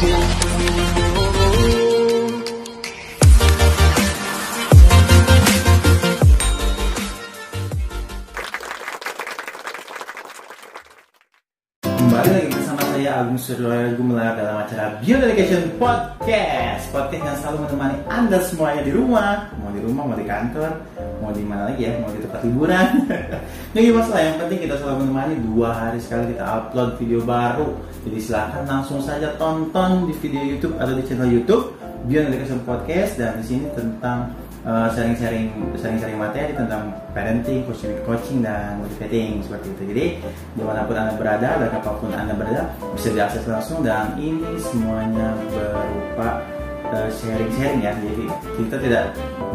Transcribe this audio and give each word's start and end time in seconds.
Música 0.00 1.17
Agung 13.18 13.34
Suryoyo 13.34 13.98
Gumelar 13.98 14.38
dalam 14.38 14.62
acara 14.62 14.94
Biodelegation 15.02 15.74
Podcast. 15.74 16.86
Podcast 16.94 17.18
yang 17.26 17.38
selalu 17.42 17.58
menemani 17.66 17.96
Anda 18.06 18.38
semuanya 18.46 18.86
di 18.86 18.94
rumah. 18.94 19.50
Mau 19.58 19.74
di 19.74 19.82
rumah, 19.82 20.02
mau 20.06 20.14
di 20.14 20.22
kantor, 20.22 20.70
mau 21.18 21.34
di 21.34 21.42
mana 21.42 21.66
lagi 21.66 21.90
ya, 21.90 21.98
mau 21.98 22.14
di 22.14 22.22
tempat 22.22 22.46
liburan 22.46 22.86
Ini 23.74 23.90
masalah, 23.98 24.22
yang 24.22 24.38
penting 24.38 24.70
kita 24.70 24.78
selalu 24.78 24.96
menemani. 25.02 25.34
Dua 25.50 25.68
hari 25.74 25.98
sekali 25.98 26.30
kita 26.30 26.46
upload 26.46 26.94
video 27.02 27.18
baru. 27.26 27.66
Jadi 28.06 28.18
silahkan 28.22 28.62
langsung 28.70 29.02
saja 29.02 29.34
tonton 29.34 30.06
di 30.06 30.14
video 30.22 30.54
Youtube 30.54 30.78
atau 30.78 30.94
di 30.94 31.02
channel 31.02 31.26
Youtube 31.26 31.74
Biodelegation 32.06 32.62
Podcast. 32.62 33.18
Dan 33.18 33.42
di 33.42 33.44
sini 33.50 33.66
tentang 33.74 34.30
uh, 34.66 34.88
sharing-sharing 34.94 36.18
materi 36.18 36.56
tentang 36.56 36.90
parenting, 37.14 37.62
coaching, 37.68 37.94
coaching 38.02 38.38
dan 38.42 38.82
motivating 38.82 39.42
seperti 39.44 39.66
itu. 39.70 39.82
Jadi 39.94 40.06
di 40.58 40.62
mana 40.64 40.82
pun 40.88 40.96
anda 40.98 41.14
berada 41.14 41.50
dan 41.62 41.70
apa 41.70 41.90
pun 42.00 42.10
anda 42.10 42.34
berada 42.34 42.72
bisa 42.96 43.14
diakses 43.14 43.44
langsung 43.46 43.86
dan 43.86 44.16
ini 44.18 44.58
semuanya 44.58 45.36
berupa 45.52 46.42
uh, 46.90 47.08
sharing-sharing 47.12 47.84
ya. 47.84 47.92
Jadi 47.94 48.24
kita 48.58 48.76
tidak 48.82 49.04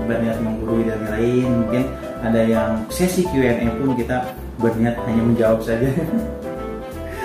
berniat 0.07 0.37
menggurui 0.39 0.87
dan 0.87 1.01
lain. 1.11 1.47
Mungkin 1.67 1.83
ada 2.23 2.41
yang 2.43 2.69
sesi 2.87 3.27
Q&A 3.27 3.67
pun 3.81 3.97
kita 3.99 4.31
berniat 4.61 4.95
hanya 5.09 5.23
menjawab 5.23 5.59
saja. 5.59 5.89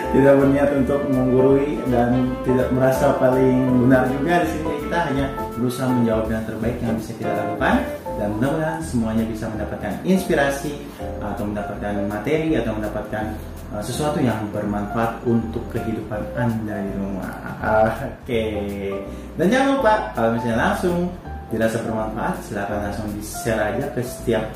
tidak 0.09 0.35
berniat 0.41 0.73
untuk 0.73 1.05
menggurui 1.13 1.77
dan 1.93 2.33
tidak 2.41 2.73
merasa 2.73 3.13
paling 3.21 3.85
benar 3.85 4.09
juga 4.09 4.41
di 4.41 4.49
sini 4.57 4.78
kita 4.89 5.05
hanya 5.05 5.29
berusaha 5.53 5.85
menjawab 5.85 6.33
yang 6.33 6.45
terbaik 6.49 6.81
yang 6.81 6.97
bisa 6.97 7.13
kita 7.21 7.29
lakukan 7.29 7.77
dan 8.17 8.29
mudah-mudahan 8.33 8.81
semuanya 8.81 9.25
bisa 9.29 9.45
mendapatkan 9.53 9.93
inspirasi 10.01 10.81
atau 11.21 11.45
mendapatkan 11.45 12.09
materi 12.09 12.57
atau 12.57 12.73
mendapatkan 12.73 13.25
uh, 13.77 13.85
sesuatu 13.85 14.17
yang 14.17 14.49
bermanfaat 14.49 15.21
untuk 15.29 15.61
kehidupan 15.69 16.25
anda 16.41 16.81
di 16.89 16.93
rumah. 16.97 17.37
Oke, 18.25 18.45
dan 19.37 19.47
jangan 19.53 19.69
lupa 19.77 19.93
kalau 20.17 20.31
misalnya 20.33 20.57
langsung 20.73 21.13
dirasa 21.53 21.77
bermanfaat 21.85 22.35
silahkan 22.49 22.81
langsung 22.89 23.13
di 23.13 23.21
share 23.21 23.61
aja 23.61 23.85
ke 23.93 24.01
setiap 24.01 24.49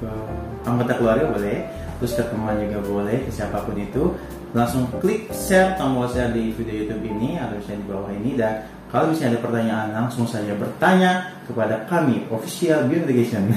uh, 0.00 0.64
anggota 0.64 0.96
keluarga 0.96 1.28
boleh 1.28 1.60
terus 2.00 2.16
ke 2.16 2.24
teman 2.24 2.56
juga 2.56 2.80
boleh 2.88 3.20
ke 3.28 3.30
siapa 3.30 3.60
pun 3.68 3.76
itu 3.76 4.16
langsung 4.56 4.84
klik 5.00 5.28
share 5.32 5.76
tombol 5.76 6.08
share 6.08 6.32
di 6.32 6.52
video 6.56 6.84
YouTube 6.84 7.04
ini 7.04 7.40
atau 7.40 7.56
share 7.64 7.80
di 7.80 7.86
bawah 7.88 8.12
ini 8.12 8.36
dan 8.36 8.64
kalau 8.92 9.08
misalnya 9.08 9.34
ada 9.34 9.40
pertanyaan 9.40 9.86
langsung 9.96 10.28
saja 10.28 10.52
bertanya 10.52 11.32
kepada 11.48 11.88
kami 11.88 12.28
official 12.28 12.84
Biointegration 12.86 13.48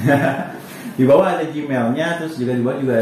di 0.98 1.04
bawah 1.04 1.36
ada 1.36 1.44
Gmailnya 1.44 2.24
terus 2.24 2.40
juga 2.40 2.56
di 2.56 2.64
bawah 2.64 2.78
juga 2.80 2.96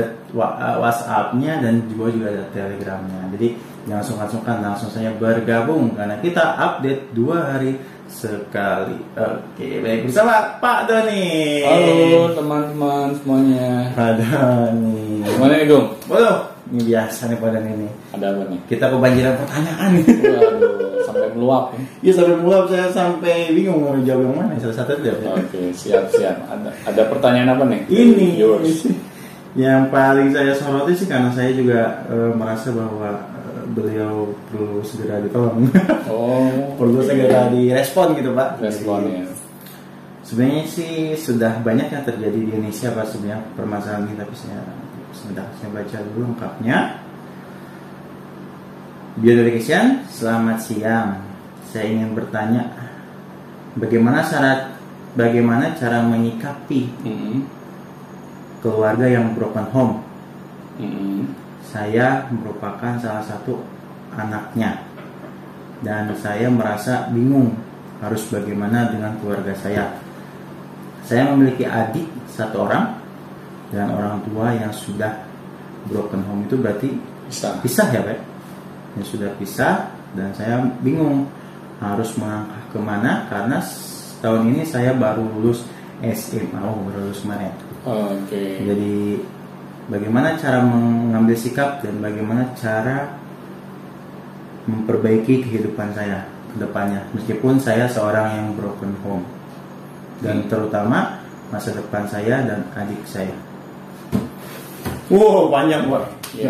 WhatsAppnya 0.83 1.63
dan 1.63 1.87
di 1.87 1.95
bawah 1.95 2.11
juga 2.11 2.35
ada 2.35 2.45
Telegramnya 2.51 3.31
jadi 3.39 3.49
jangan 3.87 4.05
sungkan-sungkan 4.05 4.57
langsung 4.67 4.91
saja 4.91 5.15
bergabung 5.15 5.95
karena 5.95 6.19
kita 6.19 6.59
update 6.59 7.15
dua 7.15 7.55
hari 7.55 7.79
sekali. 8.15 8.97
Oke, 9.17 9.81
baik 9.81 10.07
bersama 10.09 10.61
Pak 10.61 10.87
Doni. 10.87 11.65
Halo 11.65 12.31
teman-teman 12.37 13.17
semuanya. 13.19 13.91
Pak 13.97 14.21
Doni. 14.21 15.25
Gimana 15.25 15.53
nih 15.59 15.67
Dong? 15.67 15.87
Waduh, 16.07 16.39
ini 16.71 16.95
biasa 16.95 17.33
nih 17.33 17.39
Pak 17.41 17.49
Doni 17.51 17.71
ini. 17.75 17.89
Ada 18.15 18.27
apa 18.31 18.43
nih? 18.49 18.61
Kita 18.71 18.85
kebanjiran 18.93 19.35
pertanyaan. 19.41 19.91
Waduh, 20.05 20.94
meluap. 21.35 21.75
ya. 21.75 21.81
Iya 22.07 22.13
sampai 22.23 22.37
meluap 22.41 22.65
saya 22.71 22.87
sampai 22.89 23.51
bingung 23.53 23.83
mau 23.83 23.93
jawab 24.01 24.31
yang 24.31 24.35
mana. 24.39 24.55
Salah 24.63 24.77
satu 24.81 25.03
aja. 25.03 25.13
Oke, 25.35 25.75
siap-siap. 25.75 26.37
Ada 26.49 26.71
ada 26.87 27.03
pertanyaan 27.11 27.59
apa 27.59 27.65
nih? 27.67 27.83
Ini 27.91 28.27
Yours. 28.39 28.89
yang 29.55 29.87
paling 29.91 30.35
saya 30.35 30.51
soroti 30.55 30.99
sih 30.99 31.07
karena 31.07 31.31
saya 31.31 31.55
juga 31.55 32.07
eh, 32.11 32.31
merasa 32.35 32.75
bahwa 32.75 33.11
eh, 33.21 33.65
beliau 33.75 34.31
perlu 34.51 34.81
segera 34.87 35.19
ditolong. 35.21 35.67
Oh, 36.11 36.49
perlu 36.79 37.03
segera 37.03 37.51
direspon 37.51 38.15
gitu 38.19 38.35
Pak. 38.35 38.63
responnya. 38.63 39.27
Sebenarnya 40.25 40.65
sih 40.65 41.13
sudah 41.21 41.61
banyak 41.61 41.93
yang 41.93 42.01
terjadi 42.01 42.33
di 42.33 42.49
Indonesia 42.49 42.89
Pak 42.97 43.13
sebenarnya 43.13 43.45
permasalahan 43.53 44.09
ini 44.09 44.17
tapi 44.17 44.35
saya 44.35 44.65
sebentar 45.13 45.47
saya 45.61 45.69
baca 45.71 45.97
dulu 46.11 46.33
lengkapnya. 46.33 47.04
Biodelegation, 49.15 50.03
selamat 50.11 50.59
siang. 50.59 51.23
Saya 51.71 51.87
ingin 51.87 52.19
bertanya 52.19 52.67
bagaimana 53.79 54.27
cara 54.27 54.75
bagaimana 55.15 55.71
cara 55.79 56.03
menyikapi 56.03 56.91
Mm-mm. 57.07 57.47
keluarga 58.59 59.07
yang 59.07 59.39
broken 59.39 59.71
home. 59.71 59.95
Mm-mm. 60.83 61.31
Saya 61.63 62.27
merupakan 62.35 62.99
salah 62.99 63.23
satu 63.23 63.63
anaknya 64.19 64.83
dan 65.87 66.11
saya 66.19 66.51
merasa 66.51 67.07
bingung 67.15 67.55
harus 68.03 68.27
bagaimana 68.27 68.91
dengan 68.91 69.15
keluarga 69.23 69.55
saya. 69.55 69.95
Saya 71.07 71.31
memiliki 71.31 71.63
adik 71.63 72.11
satu 72.35 72.67
orang 72.67 72.99
dan 73.71 73.95
orang 73.95 74.27
tua 74.27 74.59
yang 74.59 74.75
sudah 74.75 75.23
broken 75.87 76.27
home 76.27 76.51
itu 76.51 76.59
berarti 76.59 76.91
Bisa. 77.31 77.63
pisah 77.63 77.95
ya 77.95 78.03
Pak? 78.03 78.34
Yang 78.95 79.07
sudah 79.19 79.31
pisah 79.39 79.91
dan 80.15 80.31
saya 80.35 80.63
bingung 80.83 81.27
harus 81.83 82.15
melangkah 82.15 82.63
ke 82.71 82.79
mana 82.79 83.27
karena 83.27 83.59
tahun 84.23 84.55
ini 84.55 84.63
saya 84.63 84.95
baru 84.95 85.27
lulus 85.37 85.67
SMA, 86.01 86.61
oh 86.63 86.79
baru 86.89 87.11
lulus 87.11 87.23
kemarin. 87.27 87.53
Oke. 87.85 88.65
Jadi 88.65 89.19
bagaimana 89.91 90.39
cara 90.41 90.65
mengambil 90.65 91.37
sikap 91.37 91.85
dan 91.85 92.01
bagaimana 92.01 92.55
cara 92.57 93.13
memperbaiki 94.65 95.45
kehidupan 95.45 95.93
saya 95.93 96.25
ke 96.49 96.57
depannya 96.57 97.05
meskipun 97.13 97.61
saya 97.61 97.85
seorang 97.85 98.33
yang 98.33 98.49
broken 98.57 98.97
home 99.05 99.27
dan 100.25 100.49
terutama 100.49 101.21
masa 101.53 101.77
depan 101.77 102.09
saya 102.09 102.41
dan 102.49 102.65
adik 102.73 103.05
saya. 103.05 103.37
Wow, 105.13 105.53
panjang 105.53 105.85
Pak. 105.93 106.05
Ya. 106.33 106.49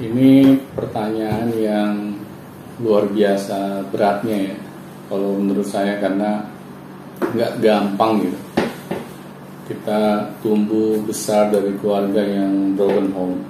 Ini 0.00 0.56
pertanyaan 0.72 1.52
yang 1.60 2.16
luar 2.80 3.04
biasa 3.12 3.84
beratnya 3.92 4.48
ya. 4.48 4.56
Kalau 5.12 5.36
menurut 5.36 5.68
saya 5.68 6.00
karena 6.00 6.40
nggak 7.20 7.60
gampang 7.60 8.24
gitu. 8.24 8.40
Kita 9.68 10.24
tumbuh 10.40 11.04
besar 11.04 11.52
dari 11.52 11.76
keluarga 11.76 12.24
yang 12.24 12.72
broken 12.80 13.12
home. 13.12 13.40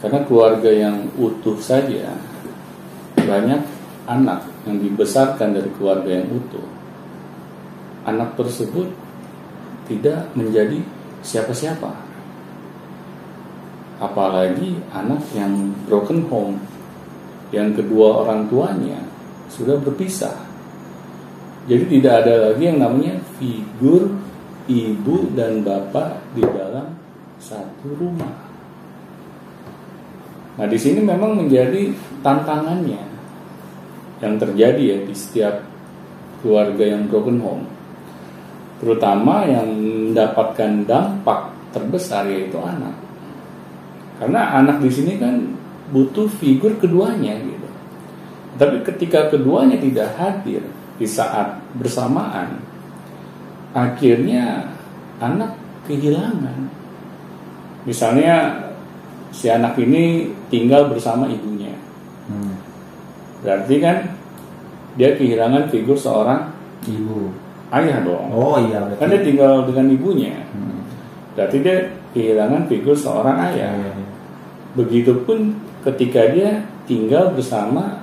Karena 0.00 0.24
keluarga 0.24 0.72
yang 0.72 1.12
utuh 1.20 1.60
saja 1.60 2.16
banyak 3.20 3.60
anak 4.08 4.48
yang 4.64 4.80
dibesarkan 4.80 5.52
dari 5.52 5.68
keluarga 5.76 6.16
yang 6.16 6.32
utuh. 6.32 6.64
Anak 8.08 8.40
tersebut 8.40 8.88
tidak 9.84 10.32
menjadi 10.32 10.80
siapa-siapa 11.20 12.09
apalagi 14.00 14.80
anak 14.96 15.20
yang 15.36 15.76
broken 15.84 16.24
home 16.32 16.56
yang 17.52 17.76
kedua 17.76 18.24
orang 18.24 18.48
tuanya 18.48 18.98
sudah 19.52 19.76
berpisah. 19.76 20.34
Jadi 21.68 22.00
tidak 22.00 22.24
ada 22.24 22.50
lagi 22.50 22.62
yang 22.64 22.80
namanya 22.80 23.20
figur 23.36 24.16
ibu 24.70 25.16
dan 25.36 25.60
bapak 25.60 26.22
di 26.32 26.42
dalam 26.46 26.94
satu 27.36 27.90
rumah. 27.98 28.48
Nah 30.56 30.66
di 30.66 30.78
sini 30.78 31.02
memang 31.02 31.36
menjadi 31.36 31.90
tantangannya 32.24 33.02
yang 34.22 34.34
terjadi 34.38 34.82
ya 34.82 34.98
di 35.04 35.14
setiap 35.14 35.60
keluarga 36.40 36.96
yang 36.96 37.10
broken 37.10 37.38
home. 37.42 37.66
Terutama 38.80 39.44
yang 39.44 39.68
mendapatkan 39.76 40.88
dampak 40.88 41.52
terbesar 41.76 42.24
yaitu 42.30 42.56
anak 42.56 43.09
karena 44.20 44.60
anak 44.60 44.84
di 44.84 44.92
sini 44.92 45.16
kan 45.16 45.56
butuh 45.96 46.28
figur 46.28 46.76
keduanya 46.76 47.40
gitu. 47.40 47.68
Tapi 48.60 48.84
ketika 48.84 49.32
keduanya 49.32 49.80
tidak 49.80 50.12
hadir 50.20 50.60
di 51.00 51.08
saat 51.08 51.56
bersamaan, 51.80 52.60
akhirnya 53.72 54.68
anak 55.24 55.56
kehilangan. 55.88 56.68
Misalnya 57.88 58.68
si 59.32 59.48
anak 59.48 59.80
ini 59.80 60.28
tinggal 60.52 60.92
bersama 60.92 61.24
ibunya. 61.24 61.72
Hmm. 62.28 62.60
Berarti 63.40 63.80
kan 63.80 63.96
dia 65.00 65.16
kehilangan 65.16 65.72
figur 65.72 65.96
seorang 65.96 66.52
Ibu. 66.84 67.32
ayah 67.72 68.04
dong. 68.04 68.28
Oh 68.36 68.60
iya 68.60 68.84
Kan 69.00 69.08
dia 69.08 69.24
tinggal 69.24 69.64
dengan 69.64 69.88
ibunya. 69.88 70.44
Hmm. 70.52 70.84
Berarti 71.32 71.56
dia 71.64 71.88
kehilangan 72.12 72.68
figur 72.68 72.92
seorang 72.92 73.40
ayah. 73.48 73.72
Iya, 73.72 73.90
iya. 73.96 74.09
Begitupun 74.78 75.56
ketika 75.82 76.30
dia 76.30 76.64
tinggal 76.84 77.34
bersama 77.34 78.02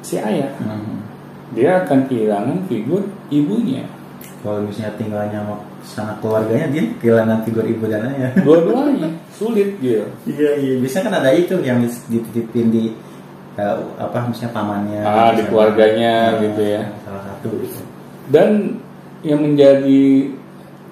si 0.00 0.16
ayah. 0.16 0.50
Hmm. 0.60 1.04
Dia 1.52 1.84
akan 1.84 2.06
kehilangan 2.06 2.58
figur 2.70 3.04
ibunya. 3.28 3.84
Kalau 4.40 4.64
misalnya 4.64 4.96
tinggalnya 4.96 5.40
sama 5.84 6.16
keluarganya 6.20 6.72
dia 6.72 6.84
kehilangan 6.96 7.44
figur 7.44 7.64
ibu 7.66 7.84
dan 7.88 8.08
ayah. 8.12 8.30
Dua-duanya 8.46 9.08
sulit 9.34 9.76
gitu. 9.80 10.04
Iya 10.28 10.50
iya. 10.56 10.74
Biasanya 10.80 11.04
kan 11.10 11.14
ada 11.20 11.30
itu 11.32 11.54
yang 11.60 11.80
dititipin 11.84 12.72
di 12.72 12.84
eh, 13.60 13.76
apa 14.00 14.28
misalnya 14.28 14.52
pamannya. 14.56 15.00
Ah, 15.04 15.32
di 15.36 15.42
keluarganya 15.48 16.36
Nah, 16.36 16.40
gitu 16.40 16.62
ya. 16.64 16.82
Salah 17.04 17.22
satu 17.24 17.48
gitu. 17.60 17.80
Dan 18.30 18.78
yang 19.20 19.44
menjadi 19.44 20.32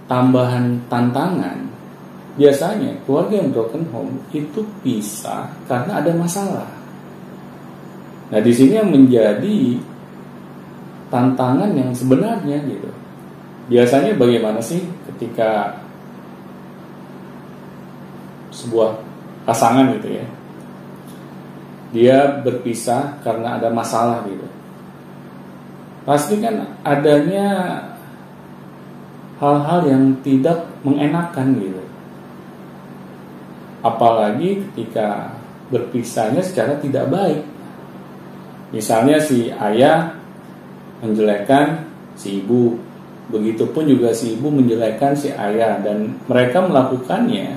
tambahan 0.08 0.80
tantangan 0.88 1.67
biasanya 2.38 3.02
keluarga 3.02 3.42
yang 3.42 3.50
broken 3.50 3.84
home 3.90 4.14
itu 4.30 4.62
pisah 4.86 5.50
karena 5.66 5.98
ada 5.98 6.14
masalah. 6.14 6.70
Nah 8.30 8.38
di 8.38 8.52
sini 8.54 8.78
yang 8.78 8.94
menjadi 8.94 9.74
tantangan 11.10 11.74
yang 11.74 11.90
sebenarnya 11.90 12.62
gitu. 12.70 12.90
Biasanya 13.68 14.16
bagaimana 14.16 14.62
sih 14.62 14.80
ketika 15.12 15.76
sebuah 18.54 18.96
pasangan 19.44 19.92
gitu 19.98 20.08
ya, 20.22 20.26
dia 21.92 22.18
berpisah 22.40 23.18
karena 23.26 23.58
ada 23.58 23.68
masalah 23.68 24.24
gitu. 24.30 24.46
Pasti 26.06 26.40
kan 26.40 26.64
adanya 26.86 27.80
hal-hal 29.42 29.80
yang 29.84 30.04
tidak 30.24 30.64
mengenakan 30.80 31.60
gitu. 31.60 31.87
Apalagi 33.80 34.62
ketika 34.72 35.32
berpisahnya 35.68 36.42
secara 36.42 36.80
tidak 36.80 37.08
baik. 37.12 37.42
Misalnya 38.74 39.20
si 39.20 39.48
ayah 39.52 40.12
menjelekkan 41.00 41.88
si 42.18 42.42
ibu, 42.42 42.76
begitupun 43.30 43.86
juga 43.86 44.12
si 44.12 44.36
ibu 44.36 44.50
menjelekkan 44.50 45.14
si 45.14 45.32
ayah 45.32 45.80
dan 45.80 46.18
mereka 46.26 46.64
melakukannya 46.64 47.56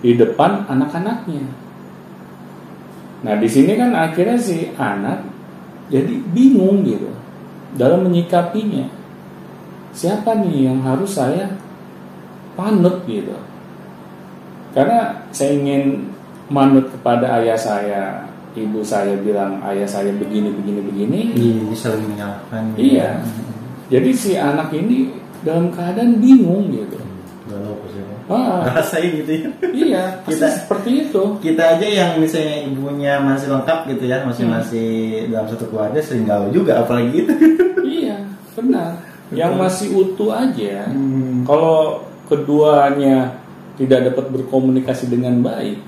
di 0.00 0.12
depan 0.16 0.64
anak-anaknya. 0.68 1.44
Nah, 3.22 3.34
di 3.38 3.46
sini 3.46 3.78
kan 3.78 3.94
akhirnya 3.94 4.38
si 4.38 4.66
anak 4.74 5.22
jadi 5.92 6.14
bingung 6.32 6.82
gitu 6.82 7.10
dalam 7.76 8.08
menyikapinya 8.08 8.88
siapa 9.92 10.40
nih 10.40 10.72
yang 10.72 10.80
harus 10.80 11.20
saya 11.20 11.52
panut 12.56 13.04
gitu 13.04 13.36
karena 14.72 14.98
saya 15.28 15.52
ingin 15.52 16.10
manut 16.48 16.88
kepada 16.88 17.38
ayah 17.38 17.54
saya 17.54 18.02
ibu 18.52 18.80
saya 18.80 19.16
bilang 19.16 19.56
ayah 19.64 19.84
saya 19.84 20.12
begini 20.12 20.52
begini 20.52 20.80
begini 20.82 21.20
Iya, 21.32 21.72
selalu 21.72 22.04
menyalahkan. 22.10 22.62
iya 22.76 23.08
jadi 23.88 24.10
si 24.10 24.34
anak 24.34 24.68
ini 24.70 25.08
dalam 25.40 25.68
keadaan 25.68 26.16
bingung 26.16 26.68
gitu 26.68 27.00
Galau 27.42 27.74
pasti. 27.80 27.98
ah, 28.28 28.62
Rasain 28.70 29.10
gitu 29.14 29.30
ya. 29.34 29.48
iya 29.68 30.02
Kita- 30.24 30.48
seperti 30.48 30.90
itu 31.04 31.22
Kita 31.38 31.74
aja 31.74 31.84
yang 31.84 32.10
misalnya 32.16 32.64
ibunya 32.64 33.18
masih 33.18 33.50
lengkap 33.50 33.78
gitu 33.88 34.04
ya, 34.06 34.22
masih 34.22 34.44
Hmm. 34.44 34.54
masih 34.54 34.88
dalam 35.26 35.46
satu 35.46 35.64
keluarga 35.66 35.98
sering 35.98 36.24
galau 36.24 36.48
juga 36.48 36.80
apalagi 36.80 37.24
itu. 37.24 37.34
iya 37.98 38.20
benar 38.52 39.00
yang 39.32 39.56
masih 39.56 39.90
utuh 39.90 40.28
aja 40.30 40.86
Hmm. 40.86 41.42
Kalau 41.42 42.04
keduanya 42.28 43.41
tidak 43.80 44.12
dapat 44.12 44.26
berkomunikasi 44.30 45.08
dengan 45.08 45.40
baik 45.40 45.80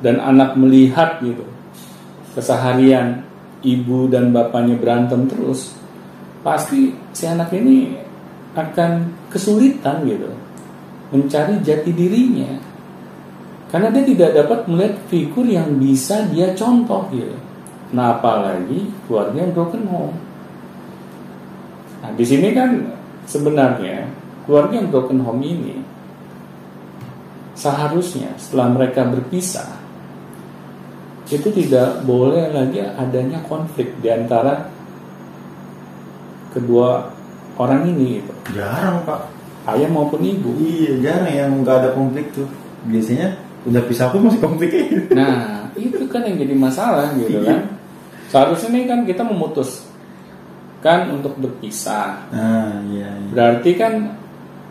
dan 0.00 0.18
anak 0.18 0.56
melihat 0.56 1.20
gitu 1.20 1.44
keseharian 2.34 3.26
ibu 3.60 4.08
dan 4.08 4.32
bapaknya 4.32 4.76
berantem 4.80 5.28
terus, 5.28 5.76
pasti 6.40 6.96
si 7.12 7.24
anak 7.28 7.52
ini 7.52 7.92
akan 8.56 9.14
kesulitan 9.30 10.02
gitu 10.08 10.30
mencari 11.10 11.58
jati 11.62 11.90
dirinya 11.90 12.50
karena 13.70 13.90
dia 13.94 14.02
tidak 14.02 14.30
dapat 14.34 14.66
melihat 14.66 14.94
figur 15.06 15.46
yang 15.46 15.78
bisa 15.78 16.26
dia 16.30 16.50
contoh 16.58 17.06
gitu. 17.14 17.38
Nah 17.94 18.18
apalagi 18.18 18.90
keluarga 19.06 19.46
yang 19.46 19.54
broken 19.54 19.84
home. 19.86 20.16
Nah, 22.02 22.10
di 22.18 22.24
sini 22.26 22.50
kan 22.50 22.70
sebenarnya 23.30 24.10
keluarga 24.46 24.74
yang 24.74 24.90
broken 24.90 25.22
home 25.22 25.42
ini 25.42 25.79
seharusnya 27.60 28.32
setelah 28.40 28.72
mereka 28.72 29.04
berpisah 29.04 29.76
itu 31.30 31.48
tidak 31.52 32.02
boleh 32.08 32.50
lagi 32.50 32.80
adanya 32.82 33.38
konflik 33.46 33.94
di 34.00 34.08
antara 34.10 34.66
kedua 36.50 37.06
orang 37.54 37.86
ini 37.86 38.18
gitu. 38.18 38.32
Jarang 38.58 39.06
pak. 39.06 39.30
ayah 39.70 39.86
maupun 39.86 40.24
ibu. 40.24 40.50
Iya 40.58 40.98
jarang 40.98 41.30
yang 41.30 41.50
nggak 41.62 41.76
ada 41.84 41.90
konflik 41.94 42.34
tuh. 42.34 42.48
Biasanya 42.88 43.38
udah 43.68 43.82
pisah 43.86 44.08
pun 44.08 44.24
masih 44.26 44.40
konflik 44.40 44.72
Nah, 45.12 45.68
itu 45.76 46.00
kan 46.08 46.24
yang 46.24 46.40
jadi 46.40 46.54
masalah 46.56 47.14
gitu 47.14 47.44
kan. 47.44 47.78
Seharusnya 48.26 48.74
nih 48.74 48.84
kan 48.88 49.00
kita 49.06 49.22
memutus 49.22 49.86
kan 50.80 51.12
untuk 51.12 51.36
berpisah. 51.38 52.26
Nah 52.32 52.82
iya. 52.90 53.06
iya. 53.06 53.30
Berarti 53.30 53.70
kan 53.78 54.18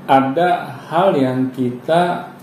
ada 0.10 0.82
hal 0.90 1.14
yang 1.16 1.54
kita 1.54 2.34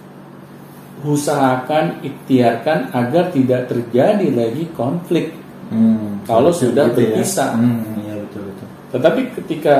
usahakan 1.04 2.00
ikhtiarkan 2.00 2.94
agar 2.94 3.28
tidak 3.34 3.68
terjadi 3.68 4.28
lagi 4.32 4.64
konflik. 4.72 5.34
Hmm, 5.68 6.22
Kalau 6.24 6.54
betul 6.54 6.72
sudah 6.72 6.84
gitu 6.94 7.00
ya. 7.02 7.06
berpisah. 7.12 7.50
Hmm, 7.58 7.82
iya 8.00 8.14
betul 8.22 8.42
betul. 8.48 8.68
Tetapi 8.96 9.20
ketika 9.42 9.76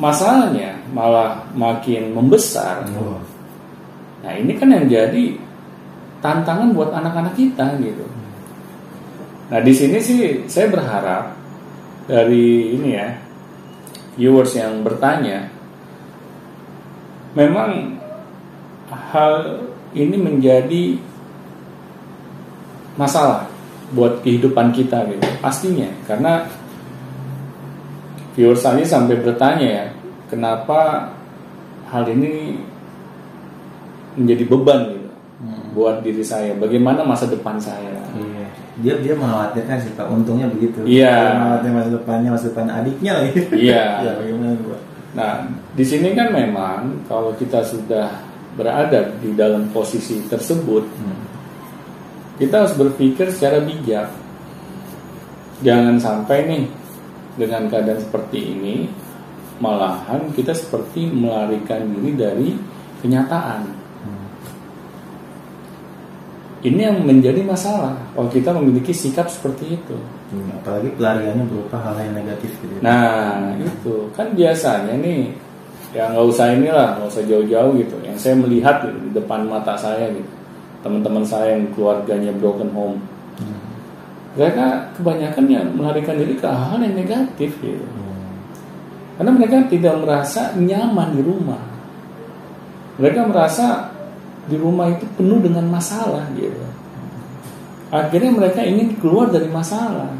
masalahnya 0.00 0.78
malah 0.90 1.46
makin 1.52 2.16
membesar, 2.16 2.86
Wah. 2.96 3.20
nah 4.24 4.32
ini 4.34 4.56
kan 4.56 4.72
yang 4.72 4.86
jadi 4.88 5.36
tantangan 6.24 6.74
buat 6.74 6.90
anak-anak 6.90 7.34
kita 7.38 7.78
gitu. 7.78 8.06
Nah 9.48 9.60
di 9.62 9.72
sini 9.74 9.98
sih 10.00 10.20
saya 10.50 10.66
berharap 10.72 11.34
dari 12.08 12.72
ini 12.78 12.90
ya 12.94 13.08
viewers 14.16 14.56
yang 14.56 14.82
bertanya, 14.82 15.46
memang 17.36 17.97
hal 18.88 19.64
ini 19.92 20.16
menjadi 20.16 20.96
masalah 22.98 23.46
buat 23.94 24.20
kehidupan 24.20 24.74
kita 24.74 25.08
gitu 25.08 25.24
pastinya 25.40 25.88
karena 26.04 26.44
viewers 28.36 28.60
tadi 28.60 28.84
sampai 28.84 29.16
bertanya 29.16 29.66
ya 29.66 29.84
kenapa 30.28 31.08
hal 31.88 32.04
ini 32.08 32.60
menjadi 34.18 34.44
beban 34.44 34.80
gitu 34.92 35.06
Hmm. 35.38 35.70
buat 35.70 36.02
diri 36.02 36.18
saya 36.18 36.50
bagaimana 36.58 37.06
masa 37.06 37.30
depan 37.30 37.54
saya 37.62 37.94
Iya. 38.18 38.46
Dia 38.82 38.94
dia 38.98 39.14
mengkhawatirkan 39.14 39.78
sih 39.78 39.94
pak. 39.94 40.10
Untungnya 40.10 40.50
begitu. 40.50 40.82
Iya. 40.82 41.34
Mengkhawatirkan 41.38 41.74
masa 41.78 41.90
depannya, 41.94 42.28
masa 42.34 42.46
depan 42.50 42.66
adiknya 42.74 43.12
lagi. 43.22 43.30
Iya. 43.54 43.82
ya 44.06 44.12
bagaimana 44.18 44.58
pak? 44.58 44.80
Nah, 45.14 45.32
di 45.78 45.84
sini 45.86 46.14
kan 46.18 46.34
memang 46.34 47.06
kalau 47.06 47.30
kita 47.38 47.62
sudah 47.62 48.10
berada 48.58 49.14
di 49.22 49.38
dalam 49.38 49.70
posisi 49.70 50.18
tersebut, 50.26 50.82
Hmm. 50.82 51.22
kita 52.42 52.66
harus 52.66 52.74
berpikir 52.74 53.30
secara 53.30 53.62
bijak. 53.62 54.10
Jangan 55.62 56.02
sampai 56.02 56.38
nih 56.50 56.64
dengan 57.38 57.70
keadaan 57.70 58.02
seperti 58.02 58.38
ini, 58.58 58.76
malahan 59.62 60.34
kita 60.34 60.50
seperti 60.50 61.06
melarikan 61.06 61.86
diri 61.94 62.10
dari 62.18 62.50
kenyataan. 62.98 63.62
Hmm. 64.02 64.26
Ini 66.66 66.80
yang 66.90 67.06
menjadi 67.06 67.46
masalah 67.46 67.94
kalau 68.18 68.26
kita 68.26 68.50
memiliki 68.50 68.90
sikap 68.90 69.30
seperti 69.30 69.78
itu. 69.78 69.94
Hmm, 70.34 70.58
Apalagi 70.58 70.90
pelariannya 70.98 71.46
berupa 71.46 71.78
hal 71.78 71.94
yang 72.02 72.18
negatif 72.18 72.50
gitu. 72.58 72.74
Nah 72.82 73.54
itu 73.54 74.10
kan 74.18 74.34
biasanya 74.34 74.98
nih 74.98 75.30
ya 75.98 76.14
nggak 76.14 76.26
usah 76.30 76.54
inilah 76.54 76.94
nggak 76.94 77.10
usah 77.10 77.26
jauh-jauh 77.26 77.74
gitu. 77.74 77.98
Yang 78.06 78.18
saya 78.22 78.34
melihat 78.38 78.86
gitu, 78.86 78.98
di 79.02 79.10
depan 79.18 79.50
mata 79.50 79.74
saya 79.74 80.06
gitu 80.14 80.38
teman-teman 80.82 81.24
saya 81.26 81.58
yang 81.58 81.68
keluarganya 81.74 82.30
broken 82.38 82.70
home. 82.70 82.98
Hmm. 83.38 83.58
Mereka 84.38 84.94
kebanyakan 84.98 85.44
yang 85.50 85.66
melarikan 85.74 86.16
diri 86.16 86.38
ke 86.38 86.46
hal 86.46 86.78
yang 86.78 86.94
negatif 86.94 87.50
gitu. 87.58 87.82
Hmm. 87.82 88.18
Karena 89.18 89.30
mereka 89.34 89.56
tidak 89.66 89.94
merasa 89.98 90.54
nyaman 90.54 91.08
di 91.18 91.22
rumah. 91.26 91.62
Mereka 92.98 93.20
merasa 93.26 93.90
di 94.46 94.56
rumah 94.58 94.90
itu 94.90 95.06
penuh 95.18 95.42
dengan 95.42 95.66
masalah 95.66 96.24
gitu. 96.38 96.62
Akhirnya 97.88 98.30
mereka 98.34 98.60
ingin 98.62 98.94
keluar 99.02 99.30
dari 99.30 99.50
masalah. 99.50 100.14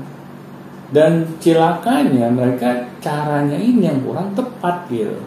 Dan 0.88 1.37
cilakanya 1.37 2.32
mereka 2.32 2.88
caranya 3.04 3.61
ini 3.61 3.85
yang 3.92 4.00
kurang 4.00 4.32
tepat 4.32 4.88
gitu. 4.88 5.20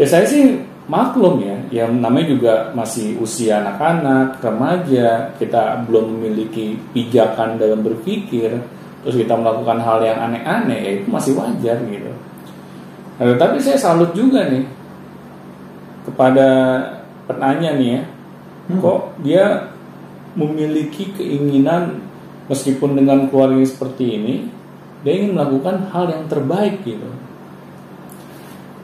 Ya 0.00 0.08
saya 0.08 0.24
sih 0.24 0.56
maklum 0.88 1.44
ya, 1.44 1.84
yang 1.84 2.00
namanya 2.00 2.32
juga 2.32 2.54
masih 2.72 3.20
usia 3.20 3.60
anak-anak, 3.60 4.40
remaja, 4.40 5.36
kita 5.36 5.84
belum 5.84 6.16
memiliki 6.16 6.80
pijakan 6.96 7.60
dalam 7.60 7.84
berpikir, 7.84 8.48
terus 9.04 9.16
kita 9.20 9.36
melakukan 9.36 9.76
hal 9.76 10.00
yang 10.00 10.16
aneh-aneh, 10.16 10.80
ya 10.80 10.90
itu 11.04 11.06
masih 11.12 11.36
wajar 11.36 11.76
gitu. 11.84 12.10
Nah, 13.20 13.36
tapi 13.36 13.60
saya 13.60 13.76
salut 13.76 14.16
juga 14.16 14.48
nih 14.48 14.64
kepada 16.08 16.48
penanya 17.28 17.76
nih 17.76 17.88
ya, 18.00 18.02
kok 18.80 19.00
dia 19.20 19.44
memiliki 20.32 21.12
keinginan 21.12 22.00
meskipun 22.48 22.96
dengan 22.96 23.28
keluarga 23.28 23.60
seperti 23.68 24.16
ini, 24.16 24.34
dia 25.04 25.12
ingin 25.12 25.36
melakukan 25.36 25.92
hal 25.92 26.08
yang 26.08 26.24
terbaik 26.24 26.80
gitu. 26.88 27.29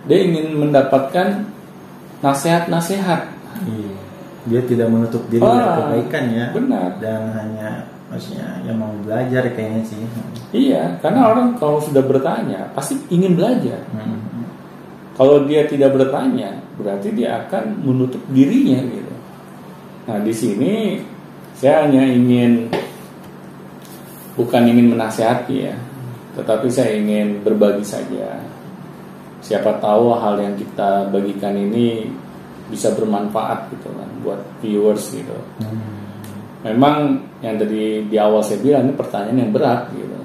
Dia 0.07 0.19
ingin 0.23 0.55
mendapatkan 0.57 1.47
nasihat-nasihat. 2.23 3.21
Iya. 3.67 3.95
Dia 4.47 4.61
tidak 4.63 4.89
menutup 4.91 5.27
diri 5.27 5.43
Ah, 5.43 5.51
dari 5.59 5.71
kebaikan 6.07 6.25
ya. 6.31 6.47
benar. 6.55 6.91
Dan 7.03 7.21
hanya 7.35 7.69
maksudnya 8.07 8.63
yang 8.63 8.79
mau 8.79 8.95
belajar 9.03 9.43
kayaknya 9.51 9.83
sih. 9.83 9.99
Iya, 10.55 11.03
karena 11.03 11.27
orang 11.27 11.59
kalau 11.59 11.83
sudah 11.83 12.07
bertanya 12.07 12.71
pasti 12.71 12.95
ingin 13.11 13.35
belajar. 13.35 13.83
Hmm. 13.91 14.23
Kalau 15.19 15.49
dia 15.49 15.65
tidak 15.67 15.97
bertanya, 15.97 16.61
berarti 16.79 17.09
dia 17.11 17.41
akan 17.43 17.83
menutup 17.83 18.21
dirinya 18.31 18.79
gitu. 18.85 19.15
Nah, 20.07 20.21
di 20.23 20.31
sini 20.31 21.03
saya 21.57 21.89
hanya 21.89 22.05
ingin 22.07 22.69
bukan 24.37 24.63
ingin 24.69 24.93
menasihati 24.93 25.57
ya, 25.67 25.75
tetapi 26.37 26.69
saya 26.69 26.95
ingin 27.01 27.41
berbagi 27.43 27.83
saja. 27.83 28.39
Siapa 29.47 29.79
tahu 29.79 30.11
hal 30.19 30.43
yang 30.43 30.59
kita 30.59 31.07
bagikan 31.15 31.55
ini 31.55 32.11
bisa 32.67 32.91
bermanfaat 32.99 33.71
gitu 33.71 33.95
kan 33.95 34.11
buat 34.27 34.43
viewers 34.59 35.15
gitu. 35.15 35.39
Hmm. 35.63 35.95
Memang 36.67 37.23
yang 37.39 37.55
tadi 37.55 38.03
di 38.11 38.17
awal 38.19 38.43
saya 38.43 38.59
bilang 38.59 38.91
ini 38.91 38.99
pertanyaan 38.99 39.39
yang 39.47 39.53
berat 39.55 39.87
gitu. 39.95 40.19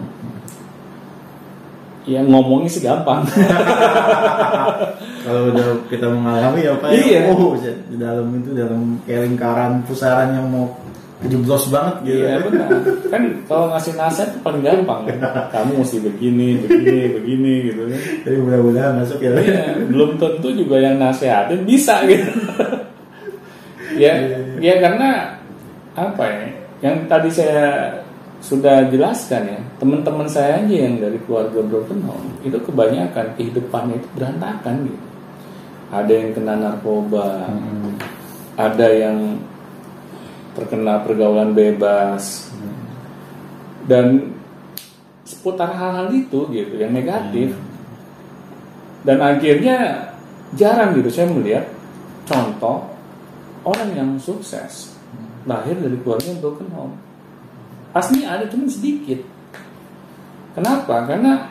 Ya 2.10 2.26
ngomongnya 2.26 2.66
sih 2.74 2.82
gampang. 2.82 3.22
Kalau 5.26 5.54
udah 5.54 5.86
kita 5.86 6.10
mengalami 6.10 6.66
ya 6.66 6.74
Pak, 6.82 6.90
ya, 6.90 6.98
Iya. 6.98 7.20
oh 7.30 7.54
di 7.62 7.94
dalam 8.02 8.26
itu 8.42 8.58
dalam 8.58 8.98
kayak 9.06 9.22
lingkaran 9.30 9.86
pusaran 9.86 10.34
yang 10.34 10.50
mau 10.50 10.66
kejeblos 11.22 11.70
banget 11.70 11.96
gitu. 12.10 12.26
Iya 12.26 12.36
benar. 12.42 12.70
Kan 13.14 13.24
kalau 13.46 13.66
ngasih 13.70 13.94
nasihat 13.94 14.30
paling 14.42 14.66
gampang. 14.66 15.06
Kamu 15.54 15.86
mesti 15.86 16.02
begini, 16.02 16.58
begini, 16.66 17.00
begini 17.22 17.54
gitu 17.70 17.82
kan. 17.86 18.02
Tapi 18.26 18.38
mudah-mudahan 18.42 18.94
masuk 18.98 19.22
ya. 19.22 19.30
Iya, 19.38 19.86
belum 19.86 20.18
tentu 20.18 20.48
juga 20.50 20.82
yang 20.82 20.98
nasihatin 20.98 21.62
bisa 21.64 22.02
gitu. 22.10 22.26
ya, 24.02 24.14
ya 24.58 24.74
karena 24.82 25.38
apa 25.94 26.24
ya? 26.26 26.46
Yang 26.82 26.96
tadi 27.06 27.30
saya 27.30 27.66
sudah 28.42 28.90
jelaskan 28.90 29.46
ya, 29.46 29.60
teman-teman 29.78 30.26
saya 30.26 30.66
aja 30.66 30.74
yang 30.90 30.98
dari 30.98 31.22
keluarga 31.30 31.62
broken 31.62 32.02
home 32.10 32.34
itu 32.42 32.58
kebanyakan 32.58 33.38
kehidupannya 33.38 34.02
itu 34.02 34.08
berantakan 34.18 34.90
gitu. 34.90 35.02
Ada 35.94 36.10
yang 36.10 36.30
kena 36.34 36.54
narkoba, 36.58 37.46
Hmm. 37.46 37.94
ada 38.58 38.88
yang 38.90 39.38
terkena 40.62 41.02
pergaulan 41.02 41.58
bebas, 41.58 42.54
dan 43.90 44.38
seputar 45.26 45.74
hal-hal 45.74 46.14
itu 46.14 46.46
gitu 46.54 46.74
yang 46.78 46.94
negatif. 46.94 47.58
Dan 49.02 49.18
akhirnya 49.18 50.10
jarang 50.54 50.94
gitu 50.94 51.10
saya 51.10 51.34
melihat 51.34 51.66
contoh 52.30 52.86
orang 53.66 53.90
yang 53.98 54.10
sukses 54.22 54.94
lahir 55.50 55.74
dari 55.74 55.98
keluarga 56.06 56.30
yang 56.30 56.42
broken 56.42 56.70
home. 56.70 56.96
Asli 57.92 58.22
ada 58.24 58.46
cuma 58.46 58.70
sedikit. 58.70 59.20
Kenapa? 60.54 61.10
Karena 61.10 61.50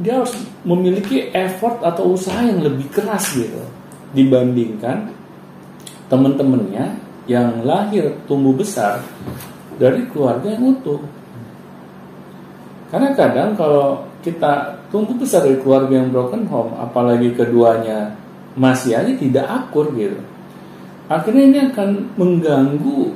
dia 0.00 0.16
harus 0.16 0.32
memiliki 0.64 1.28
effort 1.30 1.84
atau 1.84 2.16
usaha 2.16 2.40
yang 2.40 2.64
lebih 2.64 2.88
keras 2.88 3.36
gitu 3.36 3.60
dibandingkan 4.16 5.12
teman-temannya 6.08 6.98
yang 7.30 7.62
lahir 7.62 8.10
tumbuh 8.26 8.50
besar 8.50 8.98
dari 9.78 10.02
keluarga 10.10 10.50
yang 10.50 10.74
utuh. 10.74 10.98
Karena 12.90 13.14
kadang 13.14 13.54
kalau 13.54 14.02
kita 14.18 14.82
tumbuh 14.90 15.14
besar 15.14 15.46
dari 15.46 15.62
keluarga 15.62 15.94
yang 15.94 16.10
broken 16.10 16.50
home, 16.50 16.74
apalagi 16.74 17.30
keduanya 17.38 18.18
masih 18.58 18.98
aja 18.98 19.14
tidak 19.14 19.46
akur 19.46 19.94
gitu. 19.94 20.18
Akhirnya 21.06 21.44
ini 21.46 21.58
akan 21.70 22.18
mengganggu 22.18 23.14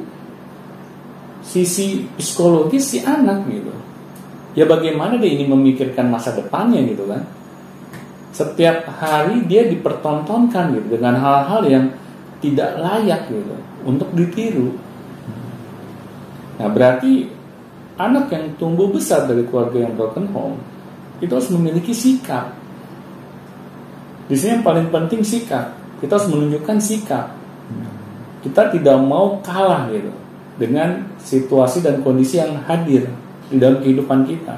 sisi 1.42 2.06
psikologis 2.14 2.94
si 2.94 3.02
anak 3.02 3.50
gitu. 3.50 3.74
Ya 4.54 4.70
bagaimana 4.70 5.18
dia 5.18 5.34
ini 5.34 5.50
memikirkan 5.50 6.06
masa 6.06 6.30
depannya 6.38 6.86
gitu 6.86 7.10
kan. 7.10 7.26
Setiap 8.30 8.86
hari 8.94 9.42
dia 9.50 9.66
dipertontonkan 9.66 10.78
gitu 10.78 10.86
dengan 11.02 11.18
hal-hal 11.18 11.66
yang 11.66 11.84
tidak 12.38 12.78
layak 12.78 13.26
gitu 13.26 13.73
untuk 13.84 14.10
ditiru. 14.16 14.74
Nah 16.58 16.68
berarti 16.72 17.28
anak 18.00 18.32
yang 18.32 18.44
tumbuh 18.58 18.90
besar 18.90 19.28
dari 19.30 19.46
keluarga 19.46 19.86
yang 19.86 19.94
broken 19.94 20.26
home 20.34 20.58
itu 21.22 21.30
harus 21.30 21.50
memiliki 21.54 21.94
sikap. 21.94 22.50
Di 24.26 24.34
sini 24.34 24.60
yang 24.60 24.64
paling 24.66 24.88
penting 24.88 25.20
sikap. 25.22 25.76
Kita 26.00 26.18
harus 26.18 26.28
menunjukkan 26.28 26.78
sikap. 26.80 27.26
Kita 28.44 28.68
tidak 28.72 28.96
mau 29.00 29.40
kalah 29.40 29.88
gitu 29.88 30.12
dengan 30.60 31.16
situasi 31.16 31.80
dan 31.80 32.04
kondisi 32.04 32.36
yang 32.38 32.60
hadir 32.68 33.08
di 33.48 33.56
dalam 33.56 33.80
kehidupan 33.80 34.28
kita. 34.28 34.56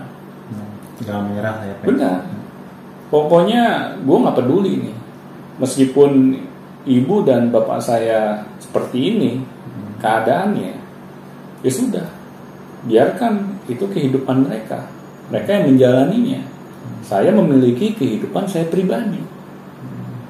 Jangan 1.05 1.23
menyerah 1.29 1.57
ya 1.63 1.75
Pak. 1.77 1.85
Benar. 1.87 2.19
Pokoknya 3.13 3.95
gue 4.03 4.17
nggak 4.17 4.37
peduli 4.43 4.73
nih. 4.91 4.97
Meskipun 5.63 6.11
ibu 6.87 7.17
dan 7.23 7.49
bapak 7.55 7.79
saya 7.79 8.43
seperti 8.77 9.17
ini 9.17 9.31
keadaannya, 10.05 10.77
ya 11.65 11.71
sudah. 11.73 12.05
Biarkan 12.85 13.65
itu 13.73 13.89
kehidupan 13.89 14.45
mereka. 14.45 14.85
Mereka 15.33 15.49
yang 15.49 15.65
menjalaninya. 15.73 16.45
Saya 17.01 17.33
memiliki 17.33 17.97
kehidupan 17.97 18.45
saya 18.45 18.69
pribadi. 18.69 19.17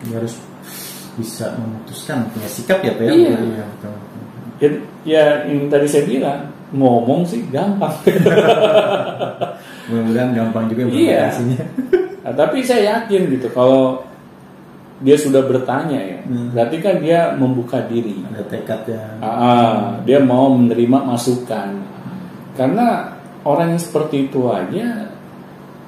Dia 0.07 0.23
harus 0.23 0.39
bisa 1.19 1.59
memutuskan 1.59 2.31
punya 2.31 2.47
sikap 2.47 2.87
ya 2.87 2.95
Pak 2.95 3.03
ya. 3.03 3.11
Iya. 3.11 3.35
betul. 3.67 3.95
Ya, 4.63 4.69
ya 5.03 5.25
yang 5.51 5.67
tadi 5.67 5.91
saya 5.91 6.07
bilang 6.07 6.47
ngomong 6.71 7.27
sih 7.27 7.43
gampang. 7.51 7.99
Mudah-mudahan 9.91 10.31
gampang 10.39 10.71
juga 10.71 10.87
Iya. 10.87 11.35
implementasinya. 11.35 11.63
Nah, 12.23 12.33
tapi 12.39 12.63
saya 12.63 13.03
yakin 13.03 13.35
gitu 13.35 13.51
kalau 13.51 14.06
dia 14.97 15.17
sudah 15.17 15.45
bertanya 15.45 16.01
ya, 16.01 16.19
Hmm. 16.25 16.57
berarti 16.57 16.77
kan 16.81 16.97
dia 17.05 17.37
membuka 17.37 17.85
diri. 17.85 18.17
Ada 18.33 18.49
tekadnya. 18.49 19.01
Ah, 19.21 20.01
dia 20.09 20.25
mau 20.25 20.49
menerima 20.57 21.05
masukan. 21.05 21.85
Karena 22.57 23.13
orang 23.45 23.77
yang 23.77 23.83
seperti 23.83 24.33
itu 24.33 24.49
aja 24.49 25.13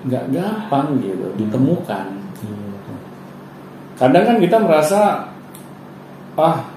nggak 0.05 0.25
gampang 0.29 1.01
gitu 1.01 1.25
ditemukan. 1.41 2.07
Iya, 2.45 2.57
betul. 2.69 2.99
Kadang 3.97 4.25
kan 4.29 4.37
kita 4.45 4.57
merasa 4.61 5.01
ah 6.37 6.69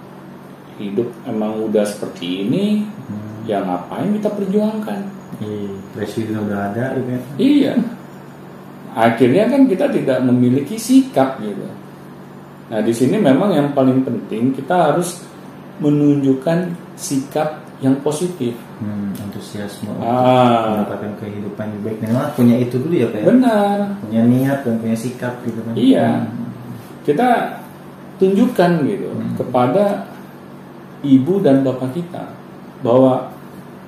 hidup 0.80 1.12
emang 1.28 1.68
udah 1.68 1.84
seperti 1.84 2.48
ini, 2.48 2.88
Hmm. 2.88 3.44
ya 3.44 3.60
ngapain 3.62 4.16
kita 4.16 4.32
perjuangkan? 4.32 5.00
Iya, 5.44 5.74
presiden 5.94 6.48
udah 6.48 6.72
ada 6.72 6.96
gitu 6.96 7.10
ya. 7.12 7.22
Iya. 7.36 7.74
Akhirnya 8.92 9.52
kan 9.52 9.68
kita 9.68 9.92
tidak 9.92 10.20
memiliki 10.24 10.80
sikap 10.80 11.40
gitu. 11.44 11.68
Nah, 12.72 12.80
di 12.80 12.94
sini 12.96 13.20
memang 13.20 13.52
yang 13.52 13.76
paling 13.76 14.00
penting 14.02 14.56
kita 14.56 14.96
harus 14.96 15.20
menunjukkan 15.84 16.72
sikap 16.96 17.60
yang 17.82 17.98
positif. 18.00 18.54
Hmm, 18.80 19.12
antusiasme 19.18 19.90
untuk 19.90 20.06
Ah. 20.06 20.80
mendapatkan 20.86 21.14
kehidupan 21.20 21.66
yang 21.68 21.82
baik. 21.84 21.98
Memang 22.00 22.32
punya 22.32 22.56
itu 22.56 22.78
dulu 22.80 22.94
ya 22.96 23.08
Pak 23.10 23.20
ya. 23.20 23.26
Benar. 23.28 23.78
Punya 24.06 24.22
niat 24.24 24.60
dan 24.64 24.74
punya 24.80 24.96
sikap 24.96 25.34
gitu 25.44 25.60
kan. 25.66 25.74
Iya. 25.76 26.10
Hmm. 26.30 26.48
Kita 27.04 27.30
tunjukkan 28.22 28.72
gitu 28.86 29.10
Hmm. 29.10 29.34
kepada 29.36 30.06
ibu 31.02 31.42
dan 31.42 31.66
bapak 31.66 31.98
kita 31.98 32.30
bahwa 32.86 33.34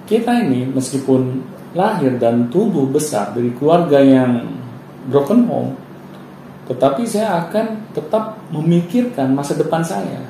kita 0.10 0.44
ini 0.44 0.66
meskipun 0.74 1.46
lahir 1.78 2.18
dan 2.18 2.50
tumbuh 2.50 2.90
besar 2.90 3.34
dari 3.34 3.54
keluarga 3.54 4.02
yang 4.02 4.46
broken 5.10 5.46
home, 5.46 5.72
tetapi 6.70 7.04
saya 7.04 7.48
akan 7.48 7.92
tetap 7.92 8.40
memikirkan 8.52 9.36
masa 9.36 9.56
depan 9.60 9.84
saya. 9.84 10.24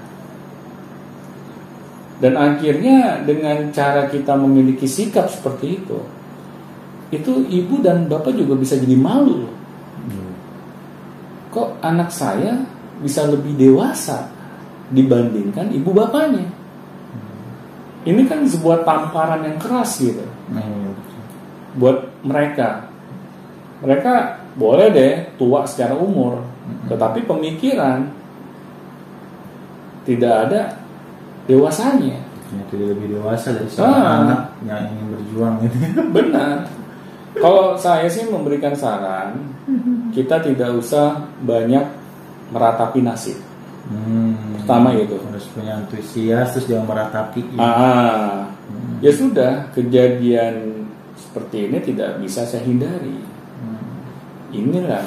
Dan 2.17 2.39
akhirnya 2.39 3.21
dengan 3.27 3.69
cara 3.75 4.07
kita 4.07 4.33
memiliki 4.39 4.87
sikap 4.87 5.27
seperti 5.27 5.83
itu, 5.83 5.99
itu 7.13 7.45
ibu 7.45 7.77
dan 7.83 8.09
bapak 8.09 8.33
juga 8.33 8.57
bisa 8.57 8.73
jadi 8.79 8.97
malu 8.97 9.45
loh 9.45 9.55
Hmm. 10.03 10.35
kok 11.47 11.79
anak 11.79 12.11
saya 12.11 12.59
bisa 12.99 13.23
lebih 13.23 13.55
dewasa 13.55 14.27
dibandingkan 14.91 15.71
ibu 15.71 15.95
bapaknya. 15.95 16.43
Ini 18.03 18.19
kan 18.27 18.43
sebuah 18.43 18.83
tamparan 18.83 19.47
yang 19.47 19.55
keras 19.63 19.95
gitu 20.03 20.27
Nah, 20.51 20.59
iya, 20.59 20.91
buat 21.79 22.03
mereka. 22.19 22.91
Mereka 23.79 24.42
boleh 24.53 24.87
deh 24.93 25.13
tua 25.35 25.65
secara 25.65 25.97
umur, 25.97 26.45
tetapi 26.87 27.25
pemikiran 27.25 28.05
tidak 30.03 30.33
ada 30.49 30.61
dewasanya. 31.47 32.19
Ya, 32.53 32.61
tidak 32.69 32.87
lebih 32.93 33.17
dewasa 33.17 33.49
dari 33.57 33.69
seorang 33.71 34.03
Ah. 34.05 34.17
anak 34.21 34.41
yang 34.67 34.81
ingin 34.93 35.07
berjuang 35.17 35.53
gitu. 35.65 35.77
Benar. 36.21 36.69
Kalau 37.33 37.73
saya 37.81 38.05
sih 38.05 38.29
memberikan 38.29 38.77
saran, 38.77 39.41
kita 40.13 40.37
tidak 40.37 40.69
usah 40.77 41.17
banyak 41.41 41.81
meratapi 42.53 43.01
nasib. 43.01 43.41
Hmm. 43.89 44.61
Pertama 44.61 44.93
itu. 44.95 45.17
harus 45.17 45.49
punya 45.49 45.81
antusias 45.81 46.53
terus 46.53 46.69
jangan 46.69 46.87
meratapi. 46.93 47.57
Ah, 47.57 48.47
ya 49.01 49.09
sudah 49.11 49.73
kejadian 49.73 50.85
seperti 51.17 51.73
ini 51.73 51.77
tidak 51.81 52.21
bisa 52.21 52.45
saya 52.45 52.61
hindari. 52.63 53.17
Inilah 54.53 55.03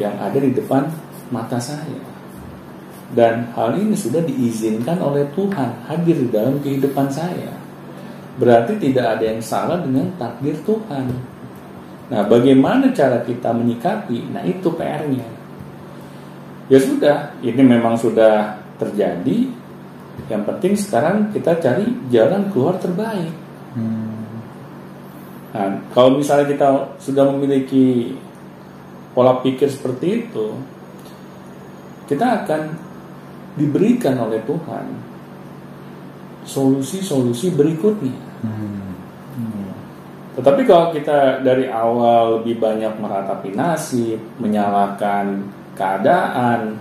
yang 0.00 0.16
ada 0.16 0.40
di 0.40 0.56
depan 0.56 0.88
mata 1.28 1.60
saya. 1.60 2.00
Dan 3.10 3.50
hal 3.52 3.74
ini 3.74 3.92
sudah 3.92 4.22
diizinkan 4.22 4.96
oleh 5.02 5.26
Tuhan 5.34 5.84
hadir 5.86 6.16
di 6.16 6.28
dalam 6.30 6.62
kehidupan 6.62 7.10
saya. 7.10 7.52
Berarti 8.38 8.78
tidak 8.78 9.18
ada 9.18 9.24
yang 9.28 9.42
salah 9.42 9.82
dengan 9.82 10.08
takdir 10.16 10.56
Tuhan. 10.64 11.10
Nah, 12.10 12.22
bagaimana 12.26 12.90
cara 12.94 13.22
kita 13.22 13.52
menyikapi? 13.52 14.30
Nah, 14.34 14.42
itu 14.46 14.66
PR-nya. 14.74 15.26
Ya 16.70 16.78
sudah, 16.78 17.34
ini 17.42 17.62
memang 17.62 17.98
sudah 17.98 18.62
terjadi. 18.78 19.50
Yang 20.30 20.42
penting 20.46 20.72
sekarang 20.78 21.16
kita 21.34 21.58
cari 21.58 21.86
jalan 22.14 22.46
keluar 22.54 22.78
terbaik. 22.78 23.34
Hmm. 23.74 24.10
Nah, 25.50 25.82
kalau 25.90 26.14
misalnya 26.14 26.46
kita 26.46 26.68
sudah 27.02 27.26
memiliki 27.34 28.14
pola 29.12 29.42
pikir 29.42 29.66
seperti 29.66 30.06
itu, 30.26 30.46
kita 32.06 32.44
akan 32.44 32.62
diberikan 33.58 34.18
oleh 34.18 34.42
Tuhan 34.46 34.86
solusi-solusi 36.46 37.54
berikutnya. 37.54 38.16
Hmm. 38.42 38.94
Hmm. 39.36 39.70
Tetapi 40.38 40.62
kalau 40.66 40.90
kita 40.94 41.42
dari 41.42 41.68
awal 41.70 42.40
lebih 42.40 42.58
banyak 42.58 42.98
meratapi 42.98 43.54
nasib, 43.54 44.18
menyalahkan 44.38 45.46
keadaan, 45.74 46.78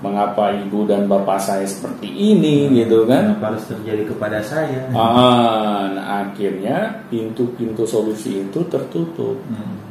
mengapa 0.00 0.56
ibu 0.56 0.88
dan 0.88 1.04
bapak 1.04 1.40
saya 1.40 1.66
seperti 1.68 2.08
ini, 2.08 2.72
gitu 2.72 3.04
kan? 3.04 3.36
Kenapa 3.36 3.52
harus 3.52 3.64
terjadi 3.68 4.02
kepada 4.08 4.38
saya? 4.40 4.88
Ah, 4.96 5.92
nah, 5.92 6.06
akhirnya 6.24 7.04
pintu-pintu 7.12 7.84
solusi 7.84 8.48
itu 8.48 8.60
tertutup. 8.68 9.36
Hmm. 9.48 9.89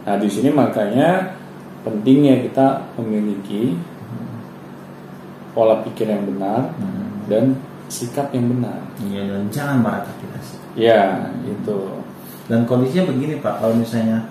Nah, 0.00 0.16
di 0.16 0.28
sini 0.32 0.48
makanya 0.48 1.36
pentingnya 1.84 2.44
kita 2.44 2.96
memiliki 3.00 3.76
pola 5.50 5.82
pikir 5.82 6.06
yang 6.06 6.24
benar 6.26 6.70
Hmm. 6.78 7.26
dan 7.26 7.44
sikap 7.90 8.30
yang 8.30 8.46
benar. 8.48 8.78
Iya 9.02 9.22
dan 9.26 9.42
jangan 9.50 9.76
meratapi 9.82 10.24
nasib. 10.30 10.60
Ya, 10.78 11.26
itu. 11.42 11.78
Dan 12.46 12.66
kondisinya 12.66 13.10
begini 13.10 13.38
Pak, 13.42 13.58
kalau 13.62 13.74
misalnya 13.74 14.26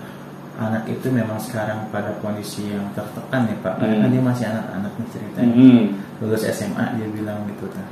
anak 0.60 0.84
itu 0.88 1.08
memang 1.08 1.40
sekarang 1.40 1.88
pada 1.88 2.12
kondisi 2.20 2.68
yang 2.68 2.84
tertekan 2.92 3.48
ya 3.48 3.56
Pak, 3.60 3.80
karena 3.80 4.08
Hmm. 4.08 4.12
dia 4.12 4.22
masih 4.24 4.44
anak-anak 4.48 4.92
nih 4.96 5.08
ceritanya. 5.12 5.54
Hmm. 5.56 5.84
Lulus 6.24 6.42
SMA 6.44 6.84
dia 6.96 7.08
bilang 7.12 7.38
gitu 7.48 7.66
kan. 7.72 7.86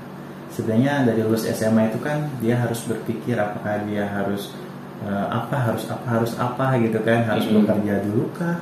Sebenarnya 0.48 1.04
dari 1.04 1.20
lulus 1.22 1.44
SMA 1.44 1.92
itu 1.92 2.00
kan 2.00 2.28
dia 2.40 2.56
harus 2.56 2.80
berpikir 2.88 3.36
apakah 3.36 3.84
dia 3.84 4.08
harus 4.08 4.52
eh, 5.04 5.26
apa 5.28 5.56
harus 5.56 5.84
apa 5.86 6.06
harus 6.08 6.32
apa 6.34 6.78
gitu 6.80 6.98
kan, 7.02 7.22
harus 7.24 7.46
Hmm. 7.46 7.62
bekerja 7.62 8.02
dulu 8.06 8.24
kah, 8.34 8.58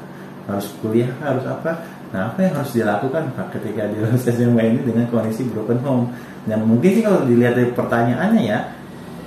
harus 0.46 0.66
kuliah 0.80 1.08
kah, 1.16 1.32
harus 1.32 1.46
apa. 1.46 1.70
Nah 2.14 2.30
apa 2.30 2.38
yang 2.44 2.54
harus 2.54 2.72
dilakukan 2.72 3.22
Pak 3.34 3.46
ketika 3.58 3.82
dia 3.90 4.00
lulus 4.04 4.24
SMA 4.24 4.62
ini 4.62 4.80
dengan 4.84 5.06
kondisi 5.08 5.42
broken 5.48 5.80
home? 5.82 6.04
Dan 6.46 6.62
mungkin 6.62 6.90
sih 6.92 7.02
kalau 7.02 7.26
dilihat 7.26 7.58
dari 7.58 7.72
pertanyaannya 7.74 8.42
ya 8.46 8.58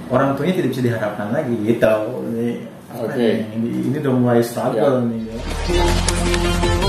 orang 0.07 0.33
tuanya 0.33 0.55
tidak 0.55 0.69
bisa 0.73 0.81
diharapkan 0.87 1.29
lagi 1.29 1.53
gitu. 1.59 1.93
Ini, 2.31 2.49
nih? 3.13 3.35
Ini, 3.53 3.67
ini 3.91 3.95
udah 3.99 4.13
mulai 4.15 4.41
struggle 4.41 5.05
Ya. 5.05 5.07
nih. 5.11 5.21
Ya. 5.27 6.88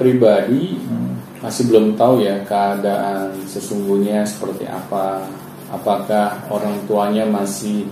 Pribadi 0.00 0.80
masih 1.44 1.68
belum 1.68 1.92
tahu 1.92 2.24
ya 2.24 2.40
keadaan 2.48 3.36
sesungguhnya 3.44 4.24
seperti 4.24 4.64
apa. 4.64 5.28
Apakah 5.68 6.48
orang 6.48 6.80
tuanya 6.88 7.28
masih 7.28 7.84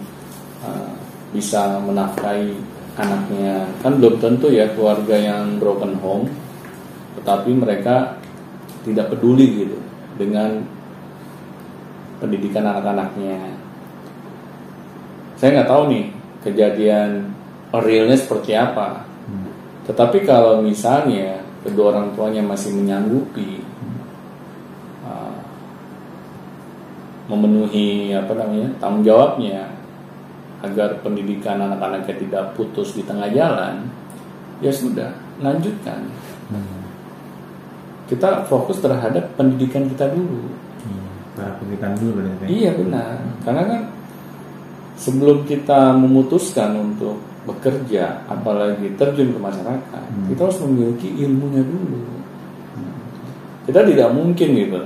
uh, 0.65 0.89
bisa 1.37 1.77
menafkahi 1.85 2.57
anaknya? 2.97 3.69
Kan 3.85 4.01
belum 4.01 4.25
tentu 4.25 4.49
ya 4.49 4.73
keluarga 4.73 5.21
yang 5.21 5.61
broken 5.61 6.01
home, 6.01 6.33
tetapi 7.21 7.53
mereka 7.53 8.17
tidak 8.89 9.13
peduli 9.13 9.69
gitu 9.69 9.77
dengan 10.17 10.65
pendidikan 12.25 12.65
anak-anaknya. 12.65 13.53
Saya 15.37 15.61
nggak 15.61 15.71
tahu 15.71 15.83
nih 15.93 16.05
kejadian 16.41 17.37
realnya 17.71 18.17
seperti 18.17 18.57
apa. 18.57 19.05
Hmm. 19.29 19.53
Tetapi 19.87 20.25
kalau 20.25 20.65
misalnya 20.65 21.48
kedua 21.67 21.95
orang 21.95 22.15
tuanya 22.15 22.43
masih 22.45 22.75
menyanggupi 22.79 23.63
uh, 25.03 25.35
memenuhi 27.29 28.15
apa 28.17 28.33
namanya 28.33 28.69
tanggung 28.81 29.05
jawabnya 29.05 29.69
agar 30.59 30.99
pendidikan 31.07 31.63
anak-anaknya 31.63 32.19
tidak 32.19 32.45
putus 32.59 32.99
di 32.99 33.07
tengah 33.07 33.31
jalan, 33.31 33.87
ya 34.59 34.75
sudah 34.75 35.15
lanjutkan. 35.39 36.03
Hmm. 36.51 36.83
Kita 38.11 38.43
fokus 38.49 38.83
terhadap 38.83 39.39
pendidikan 39.39 39.87
kita 39.87 40.11
dulu. 40.11 40.51
Para 41.39 41.55
pendidikan 41.63 41.95
dulu. 41.95 42.27
Iya 42.51 42.75
benar, 42.75 43.23
karena 43.47 43.63
kan 43.71 43.83
sebelum 44.99 45.47
kita 45.47 45.95
memutuskan 45.95 46.75
untuk 46.75 47.23
bekerja, 47.49 48.29
apalagi 48.29 48.93
terjun 49.01 49.33
ke 49.33 49.41
masyarakat, 49.41 50.05
Hmm. 50.13 50.29
kita 50.29 50.41
harus 50.45 50.61
memiliki 50.69 51.09
ilmunya 51.25 51.65
dulu. 51.65 52.05
Kita 53.65 53.81
tidak 53.85 54.09
mungkin 54.13 54.49
gitu, 54.53 54.81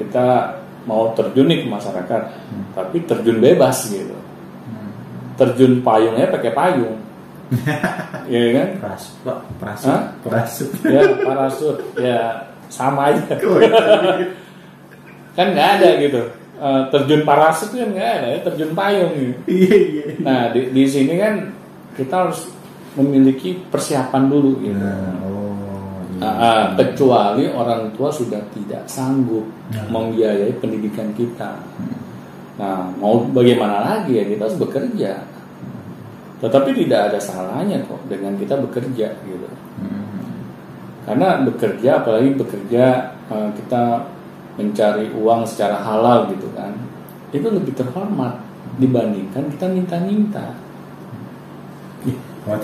kita 0.00 0.56
mau 0.88 1.12
terjun 1.12 1.48
nih 1.48 1.64
ke 1.64 1.68
masyarakat, 1.68 2.22
tapi 2.72 2.96
terjun 3.04 3.38
bebas 3.38 3.92
gitu, 3.92 4.16
Hmm. 4.16 4.90
terjun 5.36 5.84
payungnya 5.84 6.32
pakai 6.32 6.52
payung, 6.56 6.96
Iya 8.26 8.58
kan? 8.58 8.68
Prasut, 8.82 9.14
Pak. 9.22 9.38
Prasut. 9.62 9.86
Hah? 9.86 10.02
Prasut. 10.26 10.70
Ya 10.82 11.02
parasut, 11.22 11.78
ya 11.94 12.18
sama 12.66 13.14
aja. 13.14 13.22
kan 15.38 15.46
nggak 15.54 15.68
ada 15.78 15.88
gitu. 16.02 16.22
Eh, 16.56 16.82
terjun 16.90 17.22
parasut 17.22 17.70
kan 17.70 17.86
nggak 17.92 18.10
ada, 18.18 18.26
ya, 18.34 18.38
terjun 18.42 18.72
payung 18.74 19.12
gitu. 19.14 19.38
Iya, 19.46 19.76
iya. 19.78 20.04
Nah 20.24 20.50
di, 20.50 20.74
di 20.74 20.84
sini 20.90 21.14
kan 21.20 21.54
kita 21.96 22.28
harus 22.28 22.52
memiliki 22.96 23.60
persiapan 23.68 24.22
dulu 24.28 24.52
gitu. 24.64 24.76
Nah, 24.76 25.16
oh. 25.24 26.00
iya. 26.16 26.30
Ah, 26.32 26.64
kecuali 26.76 27.44
orang 27.52 27.92
tua 27.92 28.08
sudah 28.08 28.40
tidak 28.56 28.88
sanggup 28.88 29.44
Ya. 29.66 29.82
membiayai 29.90 30.62
pendidikan 30.62 31.10
kita. 31.18 31.58
Nah 32.56 32.86
mau 33.02 33.26
bagaimana 33.26 33.82
lagi 33.82 34.14
ya 34.14 34.24
kita 34.24 34.46
harus 34.46 34.58
bekerja. 34.62 35.26
Tetapi 36.38 36.70
tidak 36.86 37.10
ada 37.10 37.18
salahnya 37.18 37.82
kok 37.82 37.98
dengan 38.06 38.38
kita 38.38 38.54
bekerja 38.62 39.10
gitu. 39.26 39.48
Hmm. 39.82 40.46
Karena 41.02 41.42
bekerja, 41.42 42.04
apalagi 42.04 42.36
bekerja 42.38 42.84
eh, 43.26 43.50
kita 43.58 44.06
mencari 44.54 45.10
uang 45.12 45.42
secara 45.44 45.82
halal 45.82 46.30
gitu 46.32 46.48
kan, 46.54 46.72
itu 47.34 47.44
lebih 47.50 47.74
terhormat 47.74 48.38
dibandingkan 48.78 49.50
kita 49.50 49.66
minta-minta. 49.66 50.54
Ih, 52.04 52.16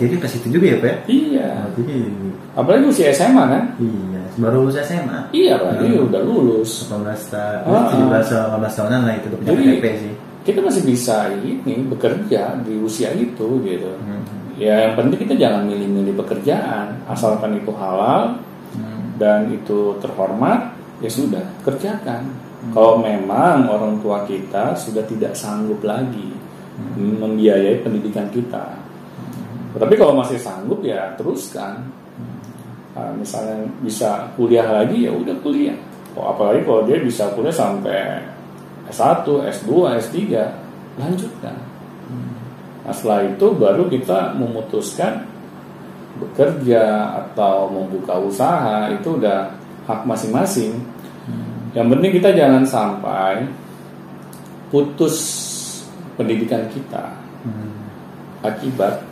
itu 0.04 0.16
ke 0.20 0.28
situ 0.28 0.46
juga 0.52 0.66
ya, 0.68 0.76
Pak? 0.78 0.96
Iya, 1.08 1.48
Waktu 1.66 1.80
itu. 1.88 2.28
apalagi 2.52 2.84
usia 2.86 3.08
SMA 3.10 3.44
kan? 3.48 3.64
Iya, 3.80 4.22
baru 4.38 4.56
lulus 4.66 4.76
SMA. 4.78 5.18
Iya, 5.32 5.54
berarti 5.58 5.86
Hmm. 5.88 6.06
udah 6.06 6.20
lulus. 6.22 6.70
18 6.86 7.20
tahun, 7.32 7.64
Ah, 7.66 7.74
ah. 7.74 7.90
17 7.90 8.26
18 8.30 8.72
tahunan 8.76 9.00
lah 9.08 9.14
itu 9.16 9.26
punya 9.32 9.48
Jadi- 9.50 9.64
KTP 9.80 9.86
sih. 9.98 10.12
kita 10.42 10.58
masih 10.58 10.82
bisa 10.82 11.16
ini 11.38 11.74
bekerja 11.86 12.42
di 12.66 12.74
usia 12.78 13.14
itu 13.14 13.46
gitu. 13.62 13.90
Hmm. 14.02 14.22
Ya 14.58 14.86
yang 14.86 14.94
penting 14.94 15.22
kita 15.26 15.34
jangan 15.38 15.64
milih-milih 15.64 16.18
pekerjaan 16.18 16.98
asalkan 17.06 17.56
itu 17.56 17.70
halal 17.72 18.42
Hmm. 18.74 19.16
dan 19.18 19.50
itu 19.50 19.96
terhormat 19.98 20.74
ya 20.98 21.06
sudah 21.06 21.42
kerjakan. 21.62 22.26
Kalau 22.70 22.98
memang 22.98 23.66
orang 23.66 23.98
tua 23.98 24.22
kita 24.22 24.74
sudah 24.74 25.02
tidak 25.02 25.34
sanggup 25.34 25.82
lagi 25.82 26.30
membiayai 26.98 27.82
pendidikan 27.82 28.26
kita, 28.30 28.81
tapi 29.80 29.94
kalau 29.96 30.12
masih 30.16 30.36
sanggup 30.36 30.84
ya 30.84 31.16
teruskan. 31.16 31.88
Nah, 32.92 33.08
misalnya 33.16 33.64
bisa 33.80 34.28
kuliah 34.36 34.68
lagi 34.68 35.08
ya 35.08 35.12
udah 35.12 35.32
kuliah. 35.40 35.76
Oh, 36.12 36.28
apalagi 36.28 36.60
kalau 36.68 36.84
dia 36.84 37.00
bisa 37.00 37.32
kuliah 37.32 37.54
sampai 37.54 38.20
S1, 38.92 39.24
S2, 39.24 39.96
S3, 39.96 40.18
lanjutkan. 41.00 41.56
Nah, 42.84 42.92
setelah 42.92 43.24
itu 43.24 43.46
baru 43.56 43.88
kita 43.88 44.36
memutuskan 44.36 45.24
bekerja 46.20 47.16
atau 47.24 47.72
membuka 47.72 48.20
usaha 48.20 48.92
itu 48.92 49.16
udah 49.16 49.48
hak 49.88 50.04
masing-masing. 50.04 50.76
Yang 51.72 51.86
penting 51.96 52.12
kita 52.20 52.30
jangan 52.36 52.64
sampai 52.68 53.48
putus 54.68 55.16
pendidikan 56.20 56.68
kita 56.68 57.22
Hmm. 57.42 57.74
akibat 58.46 59.02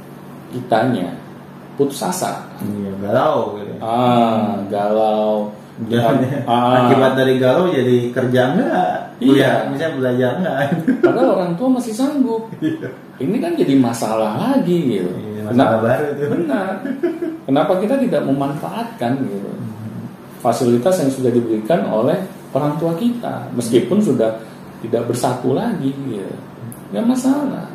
kitanya 0.51 1.15
putus 1.75 2.03
asa. 2.05 2.45
Iya, 2.61 2.93
galau 3.01 3.57
gitu. 3.57 3.73
Ah, 3.81 4.61
galau. 4.69 5.49
Jangan 5.89 6.21
Ah. 6.45 6.85
akibat 6.85 7.17
dari 7.17 7.41
galau 7.41 7.73
jadi 7.73 8.13
kerja 8.13 8.53
enggak? 8.53 8.97
Iya. 9.17 9.25
Kuliah, 9.33 9.57
misalnya 9.73 9.95
belajar 9.97 10.31
enggak? 10.37 10.57
Padahal 11.09 11.29
orang 11.41 11.53
tua 11.57 11.69
masih 11.73 11.97
sanggup. 11.97 12.53
Ini 13.17 13.37
kan 13.41 13.57
jadi 13.57 13.75
masalah 13.81 14.37
lagi 14.37 15.01
gitu. 15.01 15.09
Iya, 15.09 15.49
masalah 15.49 15.81
baru 15.81 16.05
itu. 16.13 16.25
Benar. 16.37 16.73
Kenapa 17.49 17.73
kita 17.81 17.97
tidak 17.97 18.23
memanfaatkan 18.29 19.13
gitu 19.25 19.51
fasilitas 20.41 20.97
yang 21.05 21.11
sudah 21.13 21.31
diberikan 21.31 21.85
oleh 21.89 22.17
orang 22.57 22.75
tua 22.81 22.97
kita, 22.97 23.49
meskipun 23.55 24.01
sudah 24.01 24.41
tidak 24.81 25.05
bersatu 25.07 25.53
lagi 25.53 25.93
gitu. 26.09 26.35
Nggak 26.91 27.07
masalah. 27.07 27.69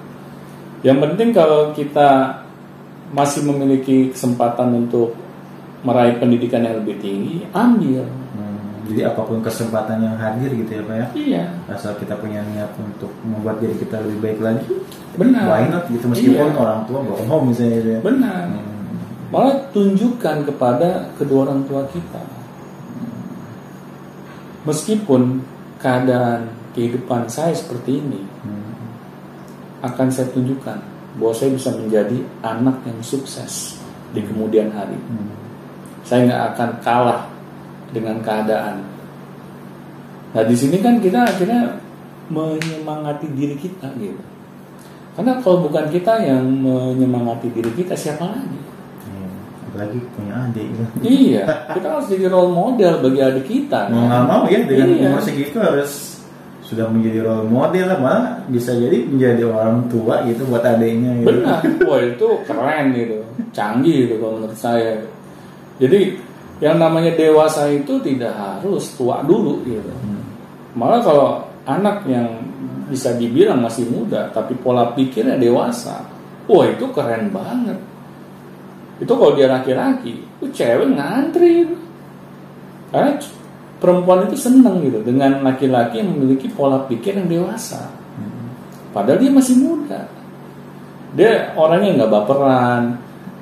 Yang 0.82 0.98
penting 1.10 1.30
kalau 1.34 1.74
kita 1.74 2.42
masih 3.14 3.46
memiliki 3.46 4.10
kesempatan 4.10 4.74
untuk 4.74 5.14
meraih 5.86 6.18
pendidikan 6.18 6.66
yang 6.66 6.82
lebih 6.82 6.98
tinggi, 6.98 7.46
ambil. 7.54 8.02
Hmm, 8.34 8.90
jadi 8.90 9.14
apa 9.14 9.22
pun 9.22 9.38
kesempatan 9.40 10.02
yang 10.02 10.18
hadir 10.18 10.50
gitu 10.50 10.72
ya 10.78 10.82
Pak 10.82 10.96
ya 10.98 11.08
Iya, 11.14 11.44
Asal 11.70 11.94
kita 11.98 12.18
punya 12.18 12.42
niat 12.42 12.74
untuk 12.76 13.14
membuat 13.22 13.62
diri 13.62 13.78
kita 13.78 14.02
lebih 14.02 14.18
baik 14.22 14.40
lagi 14.42 14.66
benar. 15.16 15.46
Why 15.46 15.70
not 15.70 15.86
gitu 15.88 16.06
meskipun 16.10 16.50
Iya. 16.52 16.58
orang 16.58 16.82
tua 16.90 17.00
bohong 17.02 17.44
misalnya 17.54 17.74
gitu 17.80 17.90
ya 17.94 18.00
Benar. 18.02 18.44
Hmm. 18.50 18.74
Malah 19.30 19.56
tunjukkan 19.72 20.38
kepada 20.46 20.90
kedua 21.18 21.40
orang 21.46 21.62
tua 21.70 21.86
kita. 21.90 22.22
Meskipun 24.66 25.46
keadaan 25.78 26.50
kehidupan 26.74 27.30
saya 27.30 27.54
seperti 27.54 28.02
ini, 28.02 28.22
Hmm. 28.42 28.74
akan 29.86 30.08
saya 30.10 30.34
tunjukkan 30.34 30.95
bahwa 31.16 31.34
saya 31.36 31.52
bisa 31.56 31.72
menjadi 31.72 32.18
anak 32.44 32.84
yang 32.84 33.00
sukses 33.00 33.80
di 34.12 34.22
kemudian 34.24 34.72
hari. 34.72 34.96
Hmm. 34.96 35.32
Saya 36.04 36.28
nggak 36.28 36.44
akan 36.56 36.70
kalah 36.84 37.22
dengan 37.96 38.20
keadaan. 38.22 38.84
Nah 40.36 40.44
di 40.44 40.56
sini 40.56 40.84
kan 40.84 41.00
kita 41.00 41.24
akhirnya 41.24 41.80
menyemangati 42.28 43.32
diri 43.32 43.56
kita 43.56 43.88
gitu. 43.96 44.22
Karena 45.16 45.40
kalau 45.40 45.64
bukan 45.64 45.88
kita 45.88 46.20
yang 46.20 46.44
menyemangati 46.44 47.48
diri 47.56 47.72
kita, 47.72 47.96
siapa 47.96 48.28
lagi? 48.28 48.60
Iya. 49.08 49.28
Apalagi 49.72 50.00
punya 50.12 50.34
adik 50.44 50.66
gitu. 50.76 50.84
iya, 51.08 51.44
kita 51.72 51.88
harus 51.88 52.12
jadi 52.12 52.28
role 52.28 52.52
model 52.52 53.00
bagi 53.00 53.20
adik 53.24 53.46
kita. 53.48 53.88
Mau 53.88 54.12
nggak 54.12 54.24
mau 54.28 54.44
ya 54.52 54.60
dengan 54.68 54.88
Iya. 54.92 55.08
umur 55.16 55.22
segitu 55.24 55.58
harus 55.64 56.15
sudah 56.66 56.90
menjadi 56.90 57.22
role 57.22 57.46
model 57.46 57.86
lah 57.94 58.00
malah 58.02 58.26
bisa 58.50 58.74
jadi 58.74 59.06
menjadi 59.06 59.46
orang 59.46 59.86
tua 59.86 60.26
gitu 60.26 60.50
buat 60.50 60.66
adiknya 60.66 61.22
gitu. 61.22 61.28
Benar, 61.30 61.62
wah 61.86 62.02
itu 62.02 62.28
keren 62.42 62.86
gitu, 62.98 63.18
canggih 63.54 64.10
gitu 64.10 64.14
kalau 64.18 64.34
menurut 64.42 64.58
saya. 64.58 64.98
Jadi 65.78 66.18
yang 66.58 66.82
namanya 66.82 67.14
dewasa 67.14 67.70
itu 67.70 68.02
tidak 68.02 68.34
harus 68.34 68.98
tua 68.98 69.22
dulu 69.22 69.62
gitu. 69.70 69.94
Hmm. 69.94 70.26
Malah 70.74 71.02
kalau 71.06 71.30
anak 71.70 72.02
yang 72.10 72.34
bisa 72.90 73.14
dibilang 73.14 73.62
masih 73.62 73.86
muda 73.86 74.34
tapi 74.34 74.58
pola 74.58 74.90
pikirnya 74.98 75.38
dewasa, 75.38 76.02
wah 76.50 76.66
itu 76.66 76.90
keren 76.90 77.30
banget. 77.30 77.78
Itu 78.98 79.14
kalau 79.14 79.38
dia 79.38 79.52
laki-laki, 79.52 80.18
itu 80.18 80.46
cewek 80.50 80.98
ngantri. 80.98 81.68
Karena 82.90 83.12
perempuan 83.80 84.28
itu 84.28 84.38
seneng 84.40 84.82
gitu 84.84 85.04
dengan 85.04 85.44
laki-laki 85.44 86.00
yang 86.00 86.16
memiliki 86.16 86.48
pola 86.52 86.88
pikir 86.88 87.20
yang 87.20 87.28
dewasa. 87.28 87.92
Padahal 88.96 89.20
dia 89.20 89.32
masih 89.32 89.60
muda. 89.60 90.08
Dia 91.16 91.52
orangnya 91.60 92.04
nggak 92.04 92.12
baperan, 92.12 92.84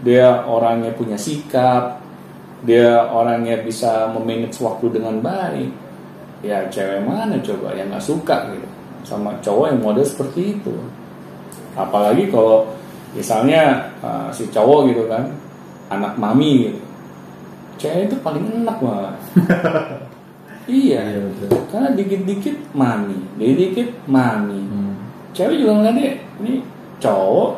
dia 0.02 0.42
orangnya 0.50 0.90
punya 0.98 1.14
sikap, 1.14 2.02
dia 2.66 3.06
orangnya 3.10 3.62
bisa 3.62 4.10
memanage 4.10 4.58
waktu 4.62 4.90
dengan 4.90 5.22
baik. 5.22 5.70
Ya 6.42 6.66
cewek 6.68 7.06
mana 7.06 7.40
coba 7.40 7.72
yang 7.78 7.94
nggak 7.94 8.04
suka 8.04 8.52
gitu 8.52 8.68
sama 9.06 9.36
cowok 9.44 9.76
yang 9.76 9.80
model 9.84 10.06
seperti 10.08 10.58
itu. 10.58 10.76
Apalagi 11.78 12.32
kalau 12.34 12.74
misalnya 13.14 13.94
uh, 14.02 14.28
si 14.34 14.50
cowok 14.50 14.90
gitu 14.90 15.04
kan, 15.06 15.30
anak 15.94 16.18
mami 16.18 16.72
gitu, 16.72 16.82
cewek 17.78 18.10
itu 18.10 18.16
paling 18.24 18.44
enak 18.64 18.78
malah. 18.82 19.16
iya, 20.66 21.00
Iya 21.02 21.20
betul. 21.22 21.48
karena 21.68 21.90
dikit-dikit 21.92 22.56
mami, 22.72 23.18
dikit-dikit 23.36 23.90
mami 24.06 24.60
Hmm. 24.64 24.94
cewek 25.32 25.60
juga 25.60 25.72
ngeliat 25.78 25.96
dia 25.96 26.12
ini 26.40 26.54
cowok 26.98 27.50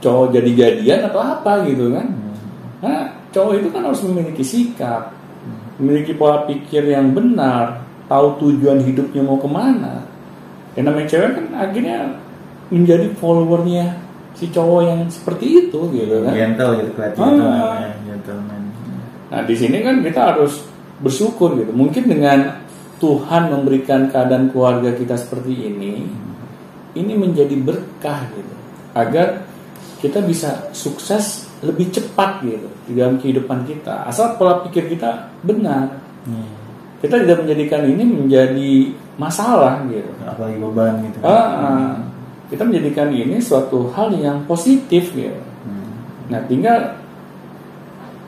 cowok 0.00 0.26
jadi-jadian 0.32 1.00
atau 1.06 1.20
apa 1.20 1.66
gitu 1.66 1.92
kan 1.92 2.06
Hmm. 2.08 2.34
karena 2.80 3.00
cowok 3.30 3.52
itu 3.58 3.68
kan 3.68 3.82
harus 3.84 4.00
memiliki 4.02 4.44
sikap 4.44 5.02
memiliki 5.76 6.14
pola 6.14 6.46
pikir 6.46 6.86
yang 6.86 7.10
benar 7.10 7.82
tahu 8.06 8.38
tujuan 8.38 8.78
hidupnya 8.80 9.20
mau 9.20 9.36
ke 9.36 9.48
mana 9.48 10.06
yang 10.74 10.86
namanya 10.86 11.08
cewek 11.08 11.30
kan 11.34 11.46
akhirnya 11.52 11.98
menjadi 12.70 13.10
followernya 13.14 13.86
si 14.34 14.50
cowok 14.50 14.80
yang 14.82 15.00
seperti 15.06 15.66
itu 15.66 15.78
gitu 15.90 16.14
kan 16.22 16.32
Gentle 16.32 16.70
gitu 16.78 16.90
kelihatan 16.94 17.22
Ah. 17.38 17.86
gitu 18.02 18.30
ya. 18.32 18.50
Nah 19.30 19.40
di 19.42 19.54
sini 19.54 19.78
kan 19.78 19.98
kita 20.00 20.20
harus 20.32 20.66
bersyukur 21.00 21.58
gitu. 21.58 21.72
Mungkin 21.74 22.06
dengan 22.06 22.62
Tuhan 23.02 23.50
memberikan 23.50 24.08
keadaan 24.08 24.54
keluarga 24.54 24.94
kita 24.94 25.18
seperti 25.18 25.52
ini, 25.70 26.06
ini 26.94 27.12
menjadi 27.18 27.54
berkah 27.58 28.22
gitu, 28.30 28.54
agar 28.94 29.44
kita 29.98 30.22
bisa 30.22 30.70
sukses 30.76 31.48
lebih 31.64 31.88
cepat 31.90 32.44
gitu 32.44 32.68
di 32.86 32.92
dalam 33.00 33.16
kehidupan 33.16 33.64
kita. 33.64 34.04
Asal 34.04 34.36
pola 34.36 34.60
pikir 34.68 34.92
kita 34.92 35.32
benar, 35.40 36.04
Hmm. 36.24 36.48
kita 37.04 37.20
tidak 37.20 37.44
menjadikan 37.44 37.84
ini 37.84 38.04
menjadi 38.04 38.72
masalah 39.20 39.84
gitu. 39.92 40.08
Apalagi 40.24 40.56
beban 40.56 40.94
gitu. 41.04 41.18
Ah, 41.20 41.32
ah. 41.32 41.92
kita 42.48 42.64
menjadikan 42.64 43.08
ini 43.12 43.40
suatu 43.40 43.92
hal 43.92 44.12
yang 44.16 44.44
positif 44.48 45.12
gitu. 45.12 45.40
Hmm. 45.64 45.88
Nah 46.32 46.40
tinggal 46.48 46.96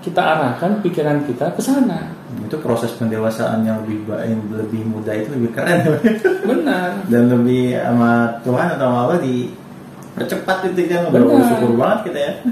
kita 0.05 0.21
arahkan 0.21 0.81
pikiran 0.85 1.25
kita 1.25 1.53
ke 1.57 1.61
sana. 1.61 2.16
Itu 2.27 2.59
proses 2.59 2.91
pendewasaan 2.99 3.63
yang 3.63 3.87
lebih 3.87 4.03
ba- 4.07 4.27
yang 4.27 4.43
lebih 4.51 4.83
mudah 4.83 5.15
itu 5.15 5.31
lebih 5.31 5.55
keren 5.55 5.79
Benar. 6.43 6.91
dan 7.13 7.23
lebih 7.31 7.79
sama 7.79 8.43
Tuhan 8.43 8.67
atau 8.75 8.87
sama 8.91 8.99
Allah 9.07 9.19
di 9.23 9.55
percepat 10.17 10.73
itu 10.73 10.91
kan 10.91 11.07
udah 11.07 11.21
Benar. 11.23 11.35
bersyukur 11.39 11.71
banget 11.79 11.99
kita 12.11 12.19
ya. 12.19 12.33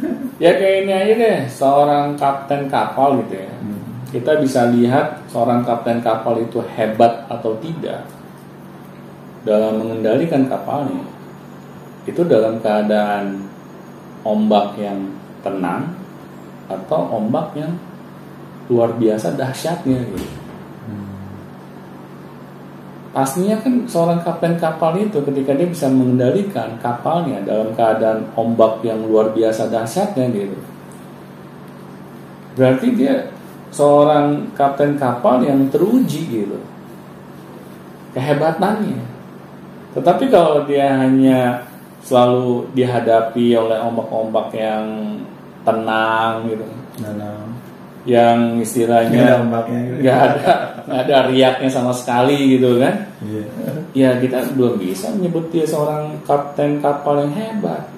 Ya 0.43 0.51
kayak 0.59 0.77
ini 0.83 0.91
aja 0.91 1.15
deh, 1.15 1.39
seorang 1.47 2.19
kapten 2.19 2.67
kapal 2.67 3.23
gitu 3.23 3.39
ya. 3.39 3.55
Hmm. 3.55 3.79
Kita 4.11 4.35
bisa 4.43 4.67
lihat 4.67 5.23
seorang 5.31 5.63
kapten 5.63 6.03
kapal 6.03 6.43
itu 6.43 6.59
hebat 6.75 7.23
atau 7.31 7.55
tidak 7.63 8.03
dalam 9.47 9.79
mengendalikan 9.79 10.51
kapalnya. 10.51 11.07
Itu 12.03 12.27
dalam 12.27 12.59
keadaan 12.59 13.47
ombak 14.27 14.75
yang 14.75 15.15
tenang 15.47 15.95
atau 16.67 17.01
ombak 17.15 17.55
yang 17.55 17.71
luar 18.71 18.97
biasa 18.97 19.37
dahsyatnya 19.37 19.99
gitu. 20.15 20.29
Pastinya 23.15 23.55
kan 23.63 23.87
seorang 23.87 24.27
kapten 24.27 24.59
kapal 24.59 24.99
itu 24.99 25.23
ketika 25.23 25.55
dia 25.55 25.71
bisa 25.71 25.87
mengendalikan 25.87 26.75
kapalnya 26.83 27.39
dalam 27.47 27.71
keadaan 27.71 28.27
ombak 28.35 28.83
yang 28.83 29.07
luar 29.07 29.31
biasa 29.31 29.71
dahsyatnya 29.71 30.35
gitu. 30.35 30.59
Berarti 32.59 32.87
dia 32.99 33.31
seorang 33.71 34.51
kapten 34.59 34.99
kapal 34.99 35.47
yang 35.47 35.71
teruji 35.71 36.27
gitu. 36.27 36.59
Kehebatannya. 38.19 38.99
Tetapi 39.95 40.27
kalau 40.27 40.67
dia 40.67 40.91
hanya 40.99 41.63
selalu 42.03 42.67
dihadapi 42.75 43.55
oleh 43.55 43.79
ombak-ombak 43.79 44.51
yang 44.53 45.17
tenang 45.63 46.51
gitu, 46.51 46.67
nah. 47.01 47.54
Yang 48.05 48.61
Nggak 48.61 48.61
ada 48.61 48.65
istilahnya 48.65 49.25
gitu. 49.25 50.01
nggak 50.05 50.19
ada 50.21 50.53
nggak 50.85 51.01
ada 51.09 51.17
riaknya 51.33 51.71
sama 51.73 51.93
sekali 51.97 52.57
gitu 52.57 52.77
kan? 52.77 52.95
Iya. 53.25 53.45
Ya 53.97 54.11
kita 54.21 54.45
belum 54.53 54.77
bisa 54.77 55.09
menyebut 55.17 55.49
dia 55.49 55.65
seorang 55.65 56.21
kapten 56.29 56.85
kapal 56.85 57.25
yang 57.25 57.33
hebat. 57.33 57.89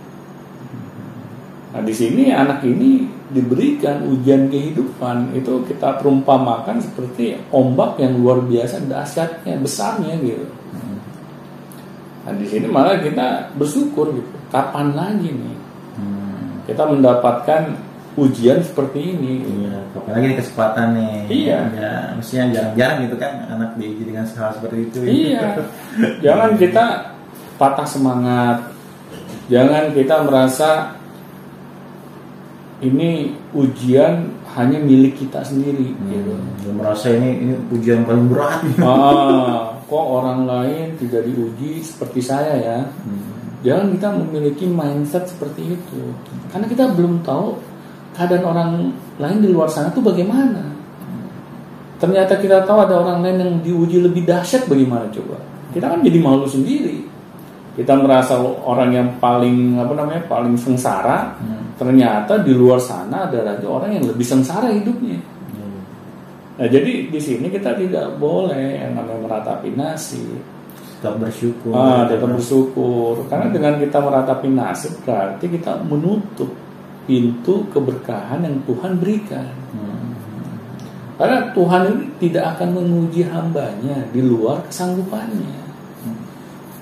Nah 1.74 1.82
di 1.82 1.90
sini 1.90 2.30
anak 2.30 2.62
ini 2.62 3.04
diberikan 3.26 4.06
ujian 4.06 4.46
kehidupan 4.46 5.34
itu 5.34 5.66
kita 5.66 5.98
perumpamakan 5.98 6.78
seperti 6.78 7.34
ombak 7.50 7.98
yang 7.98 8.14
luar 8.22 8.38
biasa 8.46 8.86
dahsyatnya 8.86 9.58
besarnya 9.58 10.14
gitu. 10.22 10.46
Nah 12.22 12.32
di 12.38 12.46
sini 12.46 12.66
malah 12.70 13.02
kita 13.02 13.50
bersyukur 13.58 14.14
gitu. 14.14 14.30
Kapan 14.50 14.94
lagi 14.94 15.30
nih 15.34 15.56
Hmm. 15.96 16.60
kita 16.68 16.84
mendapatkan 16.84 17.72
ujian 18.16 18.64
seperti 18.64 19.12
ini? 19.12 19.44
Iya, 19.44 19.76
apalagi 19.92 20.24
ini 20.32 20.36
kesempatan 20.40 20.86
nih. 20.96 21.16
Iya. 21.28 21.60
Ya, 21.76 21.92
mestinya 22.16 22.44
jarang-jarang 22.56 22.98
gitu 23.04 23.16
kan 23.20 23.32
anak 23.52 23.70
diuji 23.76 24.02
dengan 24.08 24.24
hal 24.24 24.50
seperti 24.56 24.76
itu. 24.88 24.98
Iya. 25.04 25.60
Jangan 26.24 26.50
kita 26.56 26.84
patah 27.60 27.88
semangat. 27.88 28.58
Jangan 29.52 29.92
kita 29.92 30.26
merasa 30.26 30.96
ini 32.80 33.36
ujian 33.56 34.32
hanya 34.56 34.80
milik 34.80 35.20
kita 35.20 35.44
sendiri 35.44 35.92
gitu. 36.08 36.32
Hmm, 36.32 36.56
dia 36.60 36.72
merasa 36.72 37.12
ini 37.12 37.30
ini 37.44 37.54
ujian 37.68 38.08
paling 38.08 38.26
berat. 38.32 38.64
Ah, 38.80 39.76
kok 39.86 40.06
orang 40.08 40.48
lain 40.48 40.96
tidak 40.96 41.28
diuji 41.28 41.84
seperti 41.84 42.24
saya 42.24 42.54
ya. 42.56 42.78
Hmm. 43.04 43.36
Jangan 43.60 43.86
kita 43.92 44.08
memiliki 44.24 44.64
mindset 44.64 45.28
seperti 45.28 45.76
itu. 45.76 46.00
Karena 46.48 46.64
kita 46.64 46.84
belum 46.96 47.20
tahu 47.20 47.75
keadaan 48.16 48.44
orang 48.48 48.70
lain 49.20 49.38
di 49.44 49.52
luar 49.52 49.68
sana 49.68 49.92
tuh 49.92 50.00
bagaimana. 50.00 50.64
Ternyata 51.96 52.36
kita 52.40 52.64
tahu 52.64 52.84
ada 52.84 53.00
orang 53.00 53.24
lain 53.24 53.36
yang 53.40 53.52
diuji 53.64 54.00
lebih 54.04 54.24
dahsyat 54.24 54.68
bagaimana 54.68 55.08
coba. 55.12 55.36
Kita 55.72 55.92
kan 55.92 56.00
jadi 56.00 56.18
malu 56.20 56.48
sendiri. 56.48 57.04
Kita 57.76 57.92
merasa 57.96 58.40
orang 58.40 58.88
yang 58.92 59.08
paling 59.20 59.76
apa 59.76 59.92
namanya 59.92 60.24
paling 60.24 60.56
sengsara, 60.56 61.36
Hmm. 61.36 61.76
ternyata 61.76 62.40
di 62.40 62.56
luar 62.56 62.80
sana 62.80 63.28
ada 63.28 63.44
lagi 63.44 63.68
orang 63.68 64.00
yang 64.00 64.04
lebih 64.08 64.24
sengsara 64.24 64.72
hidupnya. 64.72 65.20
Iya. 65.52 65.66
Nah, 66.56 66.68
jadi 66.72 67.12
di 67.12 67.20
sini 67.20 67.52
kita 67.52 67.76
tidak 67.76 68.16
boleh 68.16 68.80
yang 68.80 68.96
namanya 68.96 69.20
meratapi 69.28 69.76
nasib. 69.76 70.40
Tetap 70.96 71.20
bersyukur. 71.20 71.76
Ah, 71.76 72.08
tetap 72.08 72.32
bersyukur. 72.32 73.28
Karena 73.28 73.52
dengan 73.52 73.76
kita 73.76 74.00
meratapi 74.00 74.48
nasib 74.48 74.96
berarti 75.04 75.44
kita 75.44 75.84
menutup 75.84 76.48
pintu 77.06 77.64
keberkahan 77.70 78.42
yang 78.42 78.56
Tuhan 78.66 78.98
berikan. 79.00 79.46
Hmm. 79.72 80.12
Karena 81.16 81.48
Tuhan 81.56 81.82
ini 81.96 82.04
tidak 82.20 82.44
akan 82.58 82.68
menguji 82.76 83.24
hambanya 83.24 84.04
di 84.12 84.20
luar 84.20 84.60
kesanggupannya. 84.68 85.64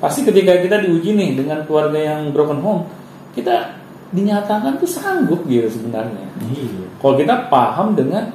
Pasti 0.03 0.27
ketika 0.27 0.59
kita 0.59 0.83
diuji 0.83 1.15
nih 1.15 1.39
dengan 1.39 1.63
keluarga 1.65 1.97
yang 1.97 2.35
broken 2.35 2.59
home, 2.61 2.83
kita 3.33 3.79
dinyatakan 4.11 4.77
tuh 4.83 4.91
sanggup 4.91 5.47
gitu 5.47 5.71
sebenarnya. 5.71 6.27
Iya. 6.51 6.87
Kalau 6.99 7.15
kita 7.15 7.47
paham 7.47 7.95
dengan 7.95 8.27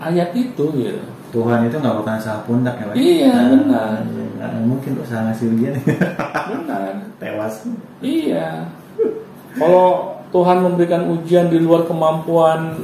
ayat 0.00 0.32
itu 0.32 0.64
gitu. 0.72 1.02
Tuhan 1.36 1.68
itu 1.68 1.76
nggak 1.76 1.96
bukan 2.00 2.16
salah 2.16 2.40
pundak 2.48 2.80
ya? 2.80 2.86
Iya, 2.96 3.28
Nah, 3.28 3.44
benar. 3.52 3.96
Nggak 4.40 4.50
mungkin 4.64 4.90
tuh 4.96 5.04
salah 5.04 5.32
ngasih 5.32 5.52
ujian 5.52 5.74
Benar. 6.48 6.92
tewas. 7.20 7.54
Iya. 8.00 8.64
Kalau 9.56 10.15
Tuhan 10.34 10.58
memberikan 10.62 11.06
ujian 11.12 11.48
di 11.48 11.58
luar 11.62 11.86
kemampuan 11.86 12.74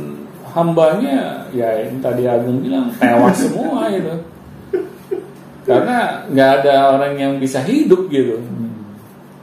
hambanya, 0.52 1.48
ya 1.50 1.68
yang 1.81 1.98
tadi 1.98 2.28
Agung 2.28 2.61
bilang 2.61 2.92
tewas 3.00 3.37
semua 3.48 3.88
itu. 3.88 4.14
Karena 5.62 6.26
nggak 6.26 6.50
ada 6.62 6.74
orang 6.98 7.14
yang 7.18 7.33
bisa 7.38 7.62
hidup 7.62 8.11
gitu. 8.11 8.42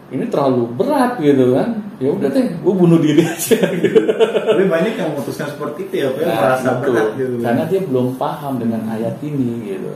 Ini 0.09 0.25
terlalu 0.27 0.73
berat 0.73 1.21
gitu 1.21 1.53
kan. 1.55 1.79
Ya 1.99 2.15
udah 2.15 2.31
deh, 2.31 2.47
gue 2.47 2.73
bunuh 2.73 2.99
diri 2.99 3.23
aja. 3.33 3.59
Gitu. 3.59 3.99
Tapi 4.47 4.63
banyak 4.65 4.93
yang 4.95 5.11
memutuskan 5.15 5.51
seperti 5.51 5.91
itu 5.91 5.95
ya, 5.99 6.07
yang 6.15 6.27
Nah, 6.31 6.39
merasa 6.39 6.69
berat 6.79 7.07
gitu. 7.19 7.33
Karena 7.43 7.63
dia 7.67 7.81
belum 7.83 8.07
paham 8.15 8.53
dengan 8.57 8.81
ayat 8.87 9.15
ini 9.19 9.75
gitu. 9.75 9.91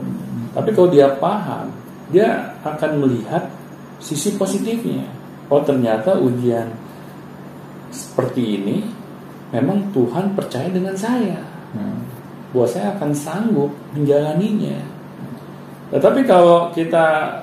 Tapi 0.54 0.70
kalau 0.76 0.90
dia 0.92 1.08
paham, 1.18 1.72
dia 2.12 2.56
akan 2.62 2.92
melihat 3.02 3.50
sisi 4.04 4.36
positifnya. 4.36 5.08
Oh 5.52 5.64
ternyata 5.64 6.16
ujian 6.20 6.72
seperti 7.94 8.58
ini 8.58 8.82
memang 9.54 9.94
Tuhan 9.94 10.34
percaya 10.34 10.68
dengan 10.74 10.98
saya. 10.98 11.40
Hmm. 11.78 12.02
Bahwa 12.50 12.68
saya 12.70 12.98
akan 12.98 13.12
sanggup 13.14 13.70
menjalaninya. 13.94 14.82
Tetapi 15.94 16.26
kalau 16.26 16.74
kita 16.74 17.38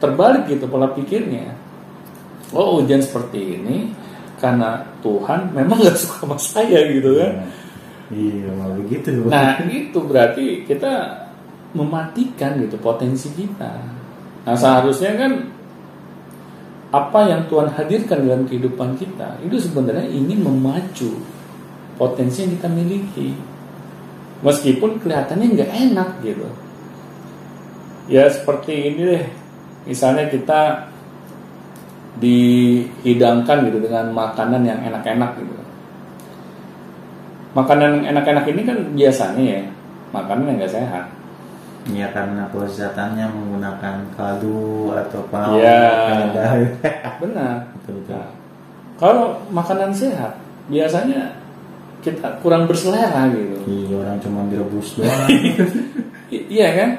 terbalik 0.00 0.48
gitu 0.48 0.64
pola 0.64 0.88
pikirnya, 0.96 1.52
oh 2.56 2.80
ujian 2.80 3.04
seperti 3.04 3.60
ini 3.60 3.92
karena 4.40 4.80
Tuhan 5.04 5.52
memang 5.52 5.76
nggak 5.84 5.96
suka 6.00 6.24
sama 6.24 6.36
saya 6.40 6.80
gitu 6.88 7.20
kan. 7.20 7.32
Iya, 8.10 8.48
malah 8.56 8.76
begitu. 8.80 9.22
Nah 9.28 9.60
itu 9.68 10.00
berarti 10.02 10.64
kita 10.64 10.92
mematikan 11.76 12.58
gitu 12.58 12.74
potensi 12.80 13.30
kita. 13.36 13.70
Nah 14.48 14.56
seharusnya 14.56 15.14
kan 15.14 15.32
apa 16.90 17.20
yang 17.30 17.46
Tuhan 17.46 17.70
hadirkan 17.70 18.26
dalam 18.26 18.42
kehidupan 18.50 18.98
kita 18.98 19.38
itu 19.46 19.62
sebenarnya 19.62 20.10
ingin 20.10 20.42
memacu 20.42 21.22
potensi 21.94 22.42
yang 22.42 22.52
kita 22.58 22.68
miliki. 22.70 23.28
Meskipun 24.40 24.98
kelihatannya 25.04 25.46
nggak 25.52 25.72
enak 25.90 26.08
gitu. 26.24 26.48
Ya 28.08 28.26
seperti 28.26 28.90
ini 28.90 29.00
deh. 29.14 29.26
Misalnya 29.84 30.26
kita 30.32 30.90
dihidangkan 32.18 33.70
gitu 33.70 33.78
dengan 33.84 34.10
makanan 34.10 34.66
yang 34.66 34.80
enak-enak 34.82 35.38
gitu 35.38 35.60
makanan 37.54 38.02
yang 38.02 38.14
enak-enak 38.14 38.44
ini 38.46 38.62
kan 38.62 38.78
biasanya 38.94 39.42
ya 39.42 39.62
makanan 40.14 40.44
yang 40.50 40.56
nggak 40.62 40.74
sehat. 40.74 41.04
Ya 41.88 42.12
karena 42.12 42.44
kelezatannya 42.52 43.24
menggunakan 43.32 43.96
kaldu 44.12 44.92
atau 44.92 45.24
pengawet 45.32 45.64
Iya. 45.64 46.68
Benar. 47.24 47.54
Betul, 47.80 48.04
betul. 48.04 48.14
Nah, 48.20 48.28
kalau 49.00 49.40
makanan 49.48 49.88
sehat 49.96 50.36
biasanya 50.68 51.40
kita 52.04 52.28
kurang 52.44 52.68
berselera 52.68 53.28
gitu. 53.32 53.56
Iya, 53.64 53.96
orang 53.96 54.16
cuma 54.20 54.44
direbus 54.48 54.92
doang. 55.00 55.28
Iya 56.28 56.68
kan? 56.76 56.90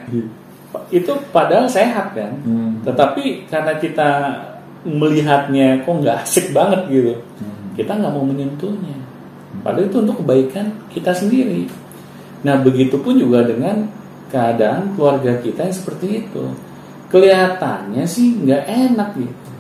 Itu 0.90 1.14
padahal 1.30 1.70
sehat 1.70 2.18
kan. 2.18 2.34
Hmm. 2.42 2.82
Tetapi 2.82 3.46
karena 3.48 3.74
kita 3.78 4.10
melihatnya 4.82 5.86
kok 5.86 5.94
nggak 5.94 6.26
asik 6.26 6.58
banget 6.58 6.82
gitu, 6.90 7.14
Hmm. 7.38 7.78
kita 7.78 7.94
nggak 7.94 8.14
mau 8.14 8.26
menyentuhnya. 8.26 8.98
Padahal 9.62 9.94
itu 9.94 9.98
untuk 10.02 10.26
kebaikan 10.26 10.74
kita 10.90 11.14
sendiri. 11.14 11.70
Nah, 12.42 12.58
begitupun 12.58 13.22
juga 13.22 13.46
dengan 13.46 13.86
keadaan 14.32 14.96
keluarga 14.96 15.38
kita 15.44 15.68
yang 15.68 15.76
seperti 15.76 16.26
itu. 16.26 16.46
Kelihatannya 17.12 18.08
sih 18.08 18.40
nggak 18.40 18.64
enak 18.66 19.10
gitu. 19.20 19.52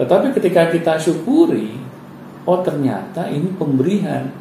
Tetapi 0.00 0.32
ketika 0.32 0.72
kita 0.72 0.96
syukuri, 0.96 1.76
oh 2.48 2.64
ternyata 2.64 3.28
ini 3.28 3.52
pemberian 3.54 4.32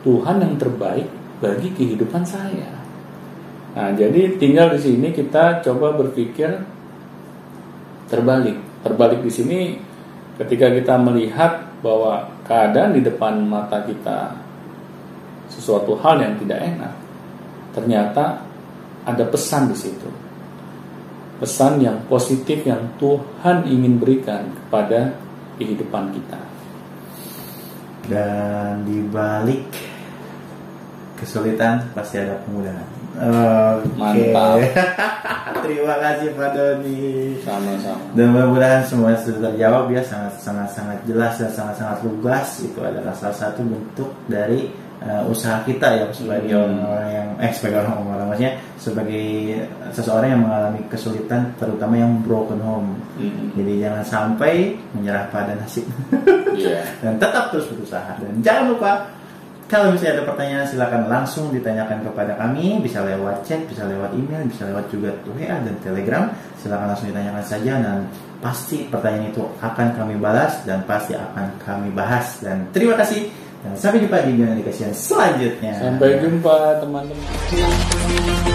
Tuhan 0.00 0.40
yang 0.40 0.56
terbaik 0.56 1.08
bagi 1.44 1.68
kehidupan 1.76 2.24
saya. 2.24 2.80
Nah, 3.76 3.94
jadi 3.94 4.40
tinggal 4.40 4.74
di 4.74 4.80
sini 4.80 5.08
kita 5.12 5.60
coba 5.62 5.94
berpikir 5.94 6.64
terbalik. 8.08 8.58
Terbalik 8.80 9.20
di 9.20 9.30
sini 9.30 9.60
ketika 10.40 10.72
kita 10.72 10.96
melihat 10.96 11.68
bahwa 11.84 12.28
keadaan 12.48 12.96
di 12.96 13.04
depan 13.04 13.44
mata 13.44 13.84
kita 13.84 14.34
sesuatu 15.52 15.96
hal 16.00 16.16
yang 16.18 16.34
tidak 16.40 16.60
enak, 16.64 16.94
ternyata 17.76 18.49
ada 19.04 19.24
pesan 19.28 19.72
di 19.72 19.76
situ. 19.76 20.08
Pesan 21.40 21.80
yang 21.80 22.04
positif 22.04 22.60
yang 22.68 22.92
Tuhan 23.00 23.64
ingin 23.64 23.96
berikan 23.96 24.52
kepada 24.52 25.16
kehidupan 25.56 26.12
kita. 26.12 26.40
Dan 28.04 28.84
di 28.84 29.00
balik 29.08 29.64
kesulitan 31.20 31.92
pasti 31.92 32.20
ada 32.20 32.40
kemudahan. 32.44 32.88
Oke. 33.20 33.88
Mantap. 34.00 34.56
Terima 35.64 35.94
kasih 36.00 36.28
Pak 36.32 36.50
Doni. 36.56 37.36
Sama-sama. 37.44 38.00
Dan 38.16 38.32
mudah-mudahan 38.32 38.82
semua 38.88 39.12
sudah 39.20 39.52
terjawab 39.52 39.92
ya 39.92 40.00
sangat 40.00 40.40
sangat 40.40 40.68
sangat 40.72 40.98
jelas 41.04 41.36
dan 41.36 41.50
sangat 41.52 41.74
sangat 41.76 41.98
lugas 42.06 42.48
itu 42.64 42.80
adalah 42.80 43.12
salah 43.12 43.36
satu 43.36 43.60
bentuk 43.60 44.10
dari 44.30 44.72
uh, 45.00 45.22
usaha 45.26 45.64
kita 45.64 45.86
ya 45.96 46.04
sebagai 46.12 46.52
Hmm. 46.52 46.64
orang-orang 46.64 47.10
yang 47.10 47.28
eh 47.40 47.52
sebagai 47.52 47.78
orang-orang 47.82 48.26
maksudnya 48.28 48.52
sebagai 48.76 49.26
seseorang 49.90 50.28
yang 50.32 50.42
mengalami 50.44 50.80
kesulitan 50.92 51.40
terutama 51.56 51.94
yang 51.96 52.20
broken 52.20 52.60
home. 52.60 52.96
Mm. 53.16 53.52
Jadi 53.56 53.72
jangan 53.80 54.04
sampai 54.04 54.54
menyerah 54.92 55.28
pada 55.28 55.56
nasib 55.56 55.84
Iya. 56.52 56.84
dan 57.04 57.16
tetap 57.16 57.48
terus 57.52 57.68
berusaha 57.72 58.16
dan 58.20 58.32
jangan 58.44 58.76
lupa 58.76 58.92
kalau 59.70 59.94
misalnya 59.94 60.18
ada 60.18 60.24
pertanyaan 60.26 60.66
silakan 60.66 61.06
langsung 61.06 61.54
ditanyakan 61.54 62.02
kepada 62.02 62.34
kami 62.34 62.82
bisa 62.82 63.06
lewat 63.06 63.46
chat 63.46 63.62
bisa 63.70 63.86
lewat 63.86 64.10
email 64.18 64.42
bisa 64.50 64.66
lewat 64.66 64.90
juga 64.90 65.14
WA 65.30 65.62
dan 65.62 65.74
Telegram 65.78 66.26
silakan 66.58 66.90
langsung 66.90 67.08
ditanyakan 67.14 67.44
saja 67.46 67.72
dan 67.78 67.98
pasti 68.42 68.88
pertanyaan 68.90 69.30
itu 69.30 69.46
akan 69.62 69.86
kami 69.94 70.18
balas 70.18 70.64
dan 70.66 70.82
pasti 70.88 71.14
akan 71.14 71.54
kami 71.62 71.94
bahas 71.94 72.42
dan 72.42 72.66
terima 72.74 72.98
kasih 72.98 73.30
dan 73.60 73.76
sampai 73.76 74.00
jumpa 74.00 74.24
di 74.24 74.32
video 74.32 74.56
edukasi 74.56 74.88
selanjutnya 74.96 75.72
Sampai 75.76 76.16
jumpa 76.16 76.80
teman-teman. 76.80 78.49